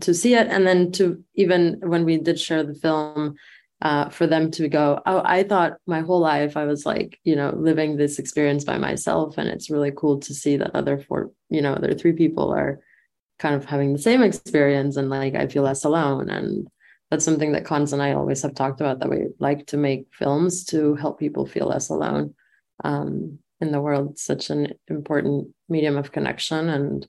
to 0.02 0.14
see 0.14 0.34
it. 0.34 0.48
And 0.48 0.66
then 0.66 0.92
to 0.94 1.24
even 1.36 1.80
when 1.84 2.06
we 2.06 2.18
did 2.18 2.40
share 2.40 2.64
the 2.64 2.74
film 2.74 3.36
uh, 3.82 4.10
for 4.10 4.26
them 4.26 4.50
to 4.50 4.70
go 4.70 5.02
oh 5.06 5.22
i 5.26 5.44
thought 5.44 5.74
my 5.86 6.00
whole 6.00 6.22
life 6.22 6.56
i 6.56 6.64
was 6.64 6.86
like 6.86 7.20
you 7.26 7.36
know 7.36 7.54
living 7.58 7.98
this 7.98 8.20
experience 8.20 8.64
by 8.64 8.78
myself. 8.78 9.38
And 9.38 9.50
it's 9.50 9.70
really 9.70 9.92
cool 9.96 10.20
to 10.22 10.34
see 10.34 10.58
that 10.58 10.76
other 10.76 10.98
four 10.98 11.32
you 11.50 11.62
know 11.62 11.74
other 11.74 11.94
three 11.94 12.14
people 12.14 12.52
are 12.52 12.80
kind 13.38 13.56
of 13.56 13.66
having 13.66 13.94
the 13.94 14.00
same 14.00 14.24
experience 14.24 14.96
and 14.96 15.10
like 15.10 15.36
I 15.36 15.48
feel 15.48 15.64
less 15.64 15.84
alone. 15.84 16.30
And 16.30 16.68
that's 17.12 17.26
something 17.26 17.52
that 17.52 17.66
Cons 17.66 17.94
and 17.94 18.02
I 18.02 18.14
always 18.14 18.42
have 18.42 18.56
talked 18.56 18.82
about 18.82 19.00
that 19.00 19.10
we 19.10 19.28
like 19.40 19.68
to 19.68 19.78
make 19.78 20.08
films 20.12 20.66
to 20.66 20.96
help 20.96 21.20
people 21.20 21.46
feel 21.46 21.68
less 21.68 21.90
alone. 21.90 22.34
Um, 22.84 23.40
in 23.66 23.72
the 23.72 23.82
world. 23.82 24.18
Such 24.18 24.50
an 24.50 24.74
important 24.88 25.50
medium 25.70 25.98
of 25.98 26.12
connection 26.12 26.70
and 26.70 27.08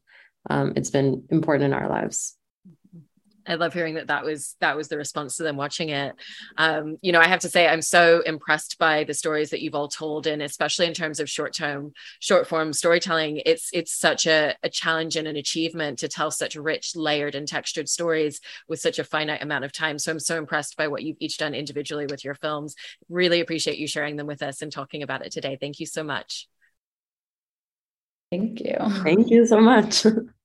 um, 0.48 0.72
it's 0.76 0.90
been 0.90 1.24
important 1.30 1.66
in 1.66 1.74
our 1.74 1.88
lives. 1.88 2.35
I 3.46 3.54
love 3.54 3.72
hearing 3.72 3.94
that 3.94 4.08
that 4.08 4.24
was 4.24 4.56
that 4.60 4.76
was 4.76 4.88
the 4.88 4.96
response 4.96 5.36
to 5.36 5.42
them 5.42 5.56
watching 5.56 5.90
it. 5.90 6.14
Um, 6.56 6.96
you 7.02 7.12
know, 7.12 7.20
I 7.20 7.28
have 7.28 7.40
to 7.40 7.48
say 7.48 7.68
I'm 7.68 7.82
so 7.82 8.20
impressed 8.20 8.78
by 8.78 9.04
the 9.04 9.14
stories 9.14 9.50
that 9.50 9.62
you've 9.62 9.74
all 9.74 9.88
told, 9.88 10.26
and 10.26 10.42
especially 10.42 10.86
in 10.86 10.94
terms 10.94 11.20
of 11.20 11.30
short 11.30 11.54
term, 11.54 11.92
short 12.20 12.46
form 12.46 12.72
storytelling. 12.72 13.42
It's 13.46 13.70
it's 13.72 13.92
such 13.92 14.26
a, 14.26 14.54
a 14.62 14.68
challenge 14.68 15.16
and 15.16 15.28
an 15.28 15.36
achievement 15.36 15.98
to 16.00 16.08
tell 16.08 16.30
such 16.30 16.56
rich, 16.56 16.96
layered, 16.96 17.34
and 17.34 17.46
textured 17.46 17.88
stories 17.88 18.40
with 18.68 18.80
such 18.80 18.98
a 18.98 19.04
finite 19.04 19.42
amount 19.42 19.64
of 19.64 19.72
time. 19.72 19.98
So 19.98 20.12
I'm 20.12 20.20
so 20.20 20.38
impressed 20.38 20.76
by 20.76 20.88
what 20.88 21.02
you've 21.02 21.18
each 21.20 21.38
done 21.38 21.54
individually 21.54 22.06
with 22.06 22.24
your 22.24 22.34
films. 22.34 22.74
Really 23.08 23.40
appreciate 23.40 23.78
you 23.78 23.86
sharing 23.86 24.16
them 24.16 24.26
with 24.26 24.42
us 24.42 24.62
and 24.62 24.72
talking 24.72 25.02
about 25.02 25.24
it 25.24 25.32
today. 25.32 25.56
Thank 25.60 25.80
you 25.80 25.86
so 25.86 26.02
much. 26.02 26.48
Thank 28.30 28.60
you. 28.60 28.76
Thank 29.04 29.30
you 29.30 29.46
so 29.46 29.60
much. 29.60 30.04